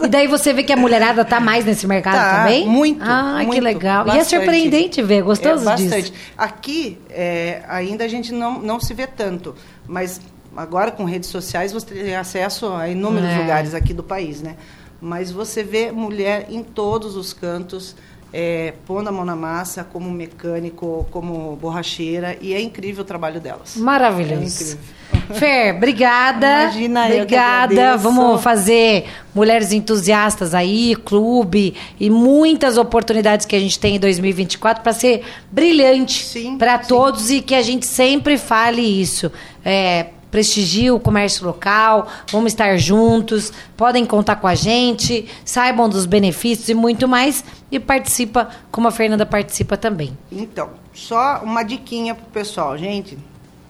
E 0.03 0.07
daí 0.07 0.27
você 0.27 0.53
vê 0.53 0.63
que 0.63 0.71
a 0.71 0.77
mulherada 0.77 1.25
tá 1.25 1.39
mais 1.39 1.65
nesse 1.65 1.85
mercado 1.87 2.15
Tá, 2.15 2.37
também? 2.43 2.67
Muito. 2.67 3.01
Ah, 3.03 3.37
que 3.41 3.47
muito, 3.47 3.63
legal. 3.63 4.05
E 4.07 4.11
é 4.11 4.13
bastante. 4.17 4.29
surpreendente 4.29 5.01
ver, 5.01 5.21
gostoso 5.23 5.67
é, 5.69 5.75
disso. 5.75 5.89
bastante. 5.89 6.13
Aqui, 6.37 6.99
é, 7.09 7.61
ainda 7.67 8.05
a 8.05 8.07
gente 8.07 8.31
não, 8.31 8.59
não 8.61 8.79
se 8.79 8.93
vê 8.93 9.07
tanto, 9.07 9.55
mas 9.87 10.21
agora 10.55 10.91
com 10.91 11.03
redes 11.05 11.29
sociais 11.29 11.71
você 11.71 11.85
tem 11.87 12.15
acesso 12.15 12.71
a 12.73 12.87
inúmeros 12.89 13.29
É. 13.29 13.37
lugares 13.39 13.73
aqui 13.73 13.93
do 13.93 14.03
país, 14.03 14.41
né? 14.41 14.55
Mas 15.01 15.31
você 15.31 15.63
vê 15.63 15.91
mulher 15.91 16.47
em 16.49 16.61
todos 16.63 17.15
os 17.15 17.31
cantos, 17.33 17.95
é, 18.31 18.73
pondo 18.85 19.09
a 19.09 19.11
mão 19.11 19.25
na 19.25 19.35
massa, 19.35 19.83
como 19.83 20.09
mecânico, 20.11 21.07
como 21.11 21.55
borracheira, 21.55 22.37
e 22.39 22.53
é 22.53 22.61
incrível 22.61 23.01
o 23.03 23.05
trabalho 23.05 23.39
delas. 23.39 23.75
Maravilhoso. 23.75 24.77
É. 24.95 25.33
Fer, 25.33 25.75
obrigada. 25.75 26.63
Imagina, 26.63 27.05
Obrigada. 27.05 27.97
Vamos 27.97 28.41
fazer 28.41 29.05
mulheres 29.33 29.71
entusiastas 29.71 30.53
aí, 30.53 30.95
clube 30.95 31.75
e 31.99 32.09
muitas 32.09 32.77
oportunidades 32.77 33.45
que 33.45 33.55
a 33.55 33.59
gente 33.59 33.79
tem 33.79 33.95
em 33.95 33.99
2024 33.99 34.81
para 34.81 34.93
ser 34.93 35.23
brilhante 35.51 36.23
Sim, 36.23 36.57
para 36.57 36.79
todos 36.79 37.29
e 37.29 37.41
que 37.41 37.53
a 37.53 37.61
gente 37.61 37.85
sempre 37.85 38.37
fale 38.37 38.81
isso. 38.81 39.31
É, 39.63 40.07
prestigie 40.31 40.91
o 40.91 40.99
comércio 40.99 41.45
local, 41.45 42.07
vamos 42.31 42.51
estar 42.51 42.77
juntos, 42.77 43.51
podem 43.75 44.05
contar 44.05 44.37
com 44.37 44.47
a 44.47 44.55
gente, 44.55 45.27
saibam 45.43 45.89
dos 45.89 46.05
benefícios 46.05 46.69
e 46.69 46.73
muito 46.73 47.07
mais 47.07 47.43
e 47.71 47.79
participa 47.79 48.49
como 48.71 48.87
a 48.87 48.91
Fernanda 48.91 49.25
participa 49.25 49.77
também. 49.77 50.17
Então, 50.31 50.69
só 50.93 51.41
uma 51.43 51.63
diquinha 51.63 52.13
pro 52.15 52.25
pessoal, 52.25 52.77
gente. 52.77 53.17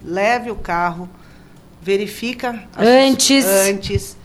Leve 0.02 0.50
o 0.50 0.56
carro, 0.56 1.08
verifica 1.82 2.64
Antes. 2.76 3.44
antes. 3.44 4.19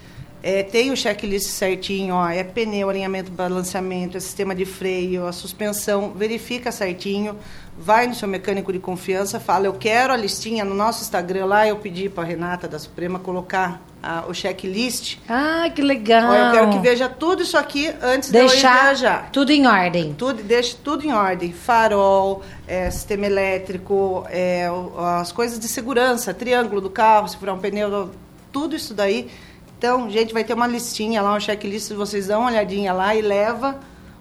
É, 0.48 0.62
tem 0.62 0.92
o 0.92 0.96
checklist 0.96 1.48
certinho, 1.50 2.14
ó, 2.14 2.30
é 2.30 2.44
pneu, 2.44 2.88
alinhamento, 2.88 3.32
balanceamento, 3.32 4.16
é 4.16 4.20
sistema 4.20 4.54
de 4.54 4.64
freio, 4.64 5.26
a 5.26 5.32
suspensão, 5.32 6.12
verifica 6.16 6.72
certinho, 6.72 7.36
vai 7.76 8.06
no 8.06 8.14
seu 8.14 8.28
mecânico 8.28 8.72
de 8.72 8.78
confiança, 8.78 9.40
fala, 9.40 9.66
eu 9.66 9.74
quero 9.74 10.14
a 10.14 10.16
listinha 10.16 10.64
no 10.64 10.76
nosso 10.76 11.02
Instagram 11.02 11.46
lá, 11.48 11.68
eu 11.68 11.78
pedi 11.78 12.10
para 12.10 12.24
Renata 12.26 12.68
da 12.68 12.78
Suprema 12.78 13.18
colocar 13.18 13.82
a- 14.04 14.26
o 14.30 14.36
checklist. 14.36 15.18
Ah, 15.28 15.68
que 15.74 15.82
legal. 15.82 16.30
Ó, 16.30 16.36
eu 16.36 16.52
quero 16.52 16.70
que 16.74 16.78
veja 16.78 17.10
tudo 17.10 17.42
isso 17.42 17.58
aqui 17.58 17.92
antes 18.00 18.30
de 18.30 18.38
eu 18.38 18.46
deixar 18.48 18.84
viajar. 18.84 19.30
tudo 19.32 19.50
em 19.52 19.66
ordem. 19.66 20.14
Tudo, 20.14 20.44
deixe 20.44 20.76
tudo 20.76 21.04
em 21.08 21.12
ordem. 21.12 21.52
Farol, 21.54 22.44
é, 22.68 22.92
sistema 22.92 23.26
elétrico, 23.26 24.24
é, 24.30 24.70
as 25.20 25.32
coisas 25.32 25.58
de 25.60 25.68
segurança, 25.68 26.36
triângulo 26.36 26.82
do 26.82 26.90
carro, 26.92 27.28
se 27.28 27.36
furar 27.36 27.56
um 27.56 27.60
pneu, 27.60 28.12
tudo 28.52 28.76
isso 28.76 28.94
daí. 28.94 29.28
Então, 29.78 30.10
gente, 30.10 30.34
vai 30.34 30.44
ter 30.44 30.54
uma 30.54 30.68
listinha 30.68 31.22
lá, 31.22 31.36
um 31.36 31.40
checklist, 31.40 31.92
vocês 31.94 32.28
dão 32.28 32.42
uma 32.42 32.50
olhadinha 32.50 32.94
lá 32.94 33.16
e 33.16 33.22
leva. 33.22 33.78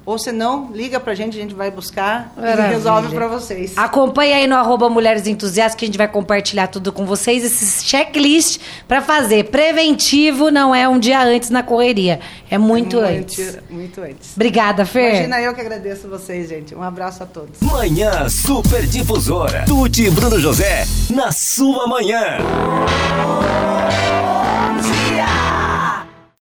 Ou 0.06 0.18
se 0.18 0.30
não, 0.32 0.70
liga 0.72 1.00
pra 1.00 1.14
gente, 1.14 1.36
a 1.38 1.40
gente 1.40 1.54
vai 1.54 1.70
buscar 1.70 2.32
Maravilha. 2.36 2.66
e 2.66 2.70
resolve 2.70 3.14
pra 3.14 3.26
vocês. 3.26 3.72
Acompanhe 3.76 4.34
aí 4.34 4.46
no 4.46 4.54
arroba 4.54 4.90
Mulheres 4.90 5.26
Entusiastas 5.26 5.74
que 5.78 5.84
a 5.84 5.88
gente 5.88 5.96
vai 5.96 6.06
compartilhar 6.08 6.66
tudo 6.66 6.92
com 6.92 7.06
vocês. 7.06 7.42
Esse 7.42 7.84
checklist 7.84 8.60
pra 8.86 9.00
fazer. 9.00 9.44
Preventivo 9.44 10.50
não 10.50 10.74
é 10.74 10.86
um 10.86 10.98
dia 10.98 11.22
antes 11.22 11.48
na 11.48 11.62
correria. 11.62 12.20
É 12.50 12.58
muito, 12.58 12.98
antes. 12.98 13.58
Muito 13.70 14.00
antes. 14.02 14.32
Obrigada, 14.36 14.84
Fer. 14.84 15.14
Imagina 15.14 15.40
eu 15.40 15.54
que 15.54 15.60
agradeço 15.60 16.06
vocês, 16.06 16.48
gente. 16.50 16.74
Um 16.74 16.82
abraço 16.82 17.22
a 17.22 17.26
todos. 17.26 17.60
Manhã 17.60 18.28
Super 18.28 18.86
Difusora. 18.86 19.64
Tuti 19.66 20.04
e 20.04 20.10
Bruno 20.10 20.38
José, 20.38 20.86
na 21.10 21.32
sua 21.32 21.86
manhã. 21.86 22.38